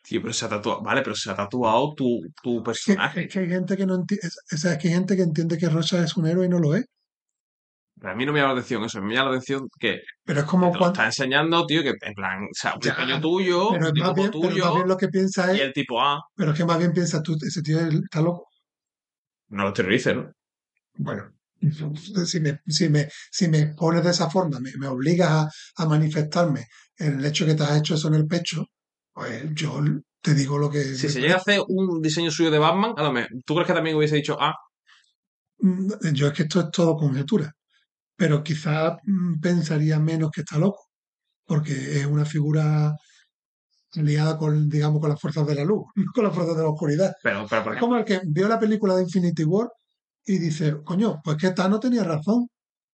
[0.02, 0.82] Tío, pero se ha tatuado.
[0.82, 3.24] Vale, pero se ha tatuado tu, tu Es que, personaje.
[3.24, 4.28] es que hay gente que no entiende.
[4.52, 6.58] O sea, es que hay gente que entiende que Rocha es un héroe y no
[6.58, 6.84] lo es.
[8.00, 9.02] Pero a mí no me llama la atención eso.
[9.02, 10.86] Me llama la atención que Pero es te como lo cuando.
[10.88, 14.30] está enseñando, tío, que en plan, o sea, un Ya, tuyo, Pero un dibujo bien,
[14.30, 15.62] pero tuyo, más bien lo que piensa y es.
[15.62, 18.46] el tipo, ah, Pero es que más bien piensas tú, ese tío está loco.
[19.48, 20.32] no lo terrorices, ¿no?
[20.96, 21.32] Bueno,
[22.26, 25.86] si me, si me, si me pones de esa forma, me, me obligas a, a
[25.86, 28.66] manifestarme en el hecho que te has hecho eso en el pecho,
[29.12, 29.80] pues yo
[30.20, 30.82] te digo lo que.
[30.84, 33.54] Si me se llega a hacer un diseño suyo de Batman, a lo mejor, ¿tú
[33.54, 34.54] crees que también hubiese dicho, ah,
[35.60, 37.52] Mm, Yo es que esto es todo conjetura,
[38.16, 40.86] pero quizá mm, pensaría menos que está loco,
[41.46, 42.92] porque es una figura
[43.94, 46.68] liada con, digamos, con las fuerzas de la luz, no con las fuerzas de la
[46.68, 47.12] oscuridad.
[47.22, 49.68] pero, pero por Es ejemplo, como el que vio la película de Infinity War
[50.28, 52.48] y dice, coño, pues que Thanos tenía razón,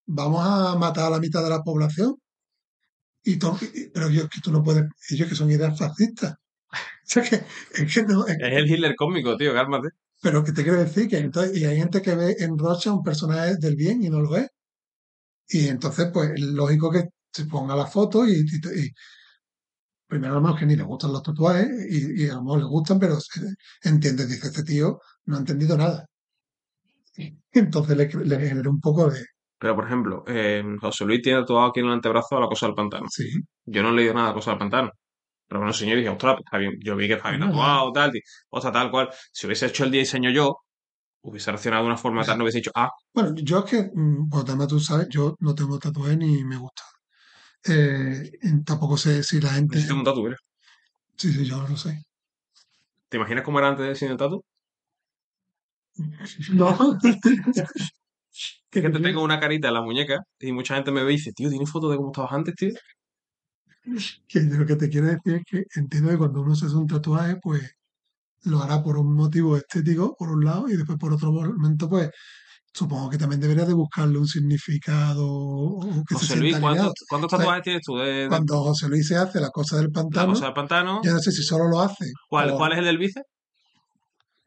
[0.06, 2.16] vamos a matar a la mitad de la población.
[3.24, 3.36] Y
[3.92, 6.34] pero yo que tú no puedes, ellos que son ideas fascistas.
[7.06, 7.36] O sea que,
[7.82, 9.88] es que no, es- es el Hitler cómico, tío, cálmate.
[10.22, 13.02] pero que te quiero decir que entonces, y hay gente que ve en Rocha un
[13.02, 14.48] personaje del bien y no lo es.
[15.48, 18.90] Y entonces, pues, es lógico que se ponga la foto y, y- y-
[20.06, 22.58] primero a lo mejor que ni le gustan los tatuajes y, y a lo mejor
[22.60, 23.18] le gustan, pero
[23.82, 26.06] entiende, dice, este tío no ha entendido nada.
[27.52, 29.24] Entonces le, le generó un poco de,
[29.58, 32.66] Pero, por ejemplo, eh, José Luis tiene tatuado aquí en el antebrazo a la cosa
[32.66, 33.06] del pantano.
[33.10, 33.30] sí,
[33.64, 34.90] Yo no he leído nada de la cosa del pantano.
[35.48, 36.74] Pero bueno, señor, dije, ostras, pues está bien.
[36.80, 38.12] Yo vi que está bien tatuado, tal,
[38.50, 39.10] o sea, tal cual.
[39.32, 40.58] Si hubiese hecho el diseño yo,
[41.22, 44.28] hubiese reaccionado de una forma tal, no hubiese dicho, ah, Bueno, yo es que, mm,
[44.30, 46.82] pues además tú sabes, yo no tengo tatuaje ni me gusta.
[47.66, 48.32] Eh,
[48.64, 49.76] tampoco sé si la gente...
[49.76, 50.36] necesito un tatu, ¿eh?
[51.16, 52.02] Sí, sí, yo lo sé.
[53.08, 54.44] ¿Te imaginas cómo era antes de sin el tatu?
[56.52, 56.98] No.
[58.70, 61.16] que te te- tengo una carita en la muñeca y mucha gente me ve y
[61.16, 62.70] dice, tío, ¿tienes foto de cómo estabas antes, tío?
[64.28, 66.74] que yo lo que te quiero decir es que entiendo que cuando uno se hace
[66.74, 67.62] un tatuaje, pues
[68.44, 72.10] lo hará por un motivo estético, por un lado, y después por otro momento, pues
[72.72, 77.30] supongo que también debería de buscarle un significado o que se José Luis, ¿cuántos, Pues,
[77.30, 77.96] tatuajes tienes tú?
[77.96, 81.00] De, de Cuando José Luis se hace la cosa del la pantano, cosa del pantano.
[81.04, 83.26] yo no sé si solo lo hace ¿Cuál, cuál es el del bíceps?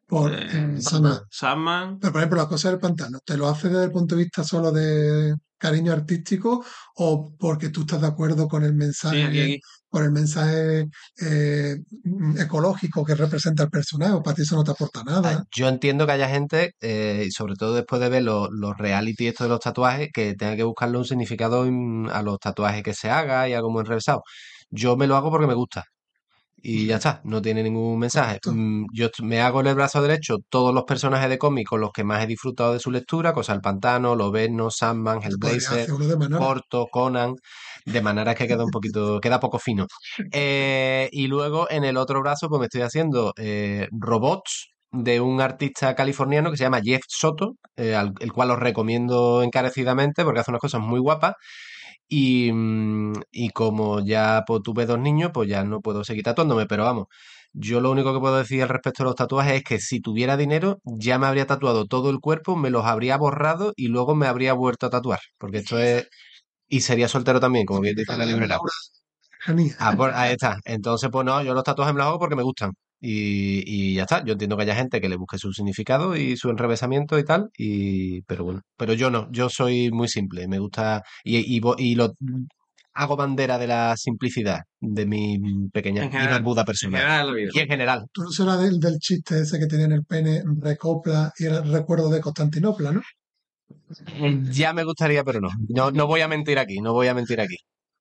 [0.08, 1.20] Por Eh, Sandman.
[1.30, 1.99] Sandman.
[1.99, 4.43] Pero por ejemplo, la cosa del pantano, ¿te lo hace desde el punto de vista
[4.43, 6.64] solo de cariño artístico
[6.95, 9.60] o porque tú estás de acuerdo con el Sí, mensaje, aquí, aquí.
[9.89, 10.88] con el mensaje
[11.22, 11.76] eh,
[12.39, 14.14] ecológico que representa el personaje?
[14.14, 15.43] ¿O para ti eso no te aporta Ah, nada?
[15.55, 19.28] Yo entiendo que haya gente, eh, y sobre todo después de ver los, los reality
[19.28, 22.93] estos de los tatuajes, que tenga que buscarle un significado en- a los tatuajes que
[22.93, 24.22] se haga y algo muy enrevesado.
[24.70, 25.86] Yo me lo hago porque me gusta.
[26.62, 28.39] Y ya está, no tiene ningún mensaje.
[28.41, 28.51] Correcto.
[28.53, 31.91] Mm, Yo me hago en el brazo derecho todos los personajes de cómic con los
[31.93, 35.86] que más he disfrutado de su lectura, cosa el pantano, Loberno, Sandman, Hellblazer.
[36.39, 37.36] Corto, Conan,
[37.86, 39.86] de manera que queda un poquito, queda poco fino.
[40.32, 45.41] Eh, y luego en el otro brazo, pues me estoy haciendo eh, robots de un
[45.41, 50.39] artista californiano que se llama Jeff Soto, eh, al- el cual os recomiendo encarecidamente porque
[50.39, 51.34] hace unas cosas muy guapas.
[52.10, 56.66] Y, mm, y como ya pues, tuve dos niños, pues ya no puedo seguir tatuándome,
[56.66, 57.08] pero vamos.
[57.53, 60.38] Yo lo único que puedo decir al respecto de los tatuajes es que si tuviera
[60.38, 64.28] dinero, ya me habría tatuado todo el cuerpo, me los habría borrado y luego me
[64.28, 65.20] habría vuelto a tatuar.
[65.38, 66.08] Porque esto es.
[66.70, 68.58] Y sería soltero también, como bien dice la librera.
[69.80, 70.58] Ah, pues, ahí está.
[70.66, 72.72] Entonces, pues no, yo los tatuajes me los hago porque me gustan.
[73.00, 74.24] Y, y ya está.
[74.24, 77.50] Yo entiendo que haya gente que le busque su significado y su enrevesamiento y tal.
[77.58, 79.28] Y, pero bueno, pero yo no.
[79.32, 80.48] Yo soy muy simple.
[80.48, 81.04] Me gusta.
[81.24, 82.14] Y, y, lo
[82.93, 85.39] hago bandera de la simplicidad de mi
[85.72, 87.02] pequeña general, barbuda en personal.
[87.02, 87.50] general.
[87.54, 88.06] Y en general.
[88.12, 91.72] Tú no serás del, del chiste ese que tenía en el pene recopla y el
[91.72, 93.02] recuerdo de Constantinopla, ¿no?
[94.52, 95.50] Ya me gustaría, pero no.
[95.70, 96.80] No, no voy a mentir aquí.
[96.82, 97.58] No voy a mentir aquí.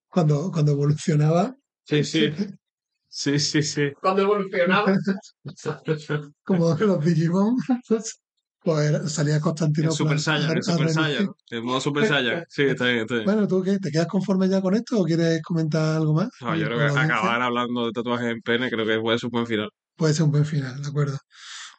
[0.08, 1.54] Cuando, cuando evolucionaba,
[1.86, 2.30] Sí, sí.
[3.18, 3.92] Sí, sí, sí.
[3.98, 4.92] Cuando evolucionaba.
[6.44, 7.56] como los Digimon,
[7.88, 9.96] pues era- salía El Constantinopla.
[9.96, 10.90] Super Saiyan, a- el a Super.
[10.90, 11.28] Saiyan.
[11.48, 12.44] El modo Super Saiyan.
[12.50, 13.24] Sí, está bien, está bien.
[13.24, 13.78] Bueno, ¿tú qué?
[13.78, 16.28] ¿Te quedas conforme ya con esto o quieres comentar algo más?
[16.42, 19.32] No, yo creo que acabar hablando de tatuajes en pene creo que puede ser un
[19.32, 19.70] buen final.
[19.96, 21.16] Puede ser un buen final, de acuerdo.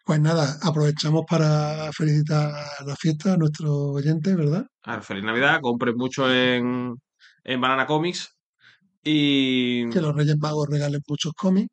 [0.06, 2.52] Pues nada, aprovechamos para felicitar
[2.84, 4.66] la fiesta a nuestros oyentes, ¿verdad?
[4.86, 6.96] A ver, feliz Navidad, compren mucho en,
[7.44, 8.34] en Banana Comics
[9.10, 11.70] y Que los Reyes Magos regalen muchos cómics.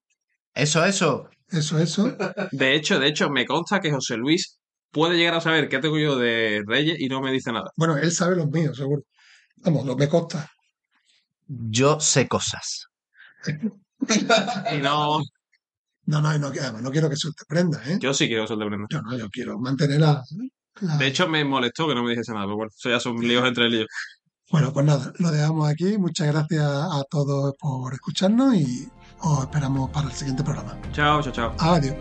[0.55, 1.29] Eso, eso.
[1.49, 2.17] Eso, eso.
[2.53, 4.59] de hecho, de hecho, me consta que José Luis
[4.91, 7.71] puede llegar a saber qué tengo yo de Reyes y no me dice nada.
[7.77, 9.03] Bueno, él sabe los míos, seguro.
[9.57, 10.49] Vamos, lo me consta.
[11.47, 12.87] Yo sé cosas.
[13.47, 13.53] Y
[14.83, 15.19] no,
[16.07, 17.99] No, no, no, además no quiero que se te prenda, ¿eh?
[18.01, 18.87] yo sí quiero sorprender.
[18.91, 20.23] Yo no, yo quiero mantener la,
[20.81, 23.17] la- De hecho, me molestó que no me dijese nada, pero bueno, eso ya son
[23.21, 23.87] líos entre líos.
[24.51, 25.99] Bueno, pues nada, lo dejamos aquí.
[25.99, 28.89] Muchas gracias a todos por escucharnos y
[29.21, 30.79] os esperamos para el siguiente programa.
[30.93, 31.55] Chao, chao, chao.
[31.59, 31.95] Adiós.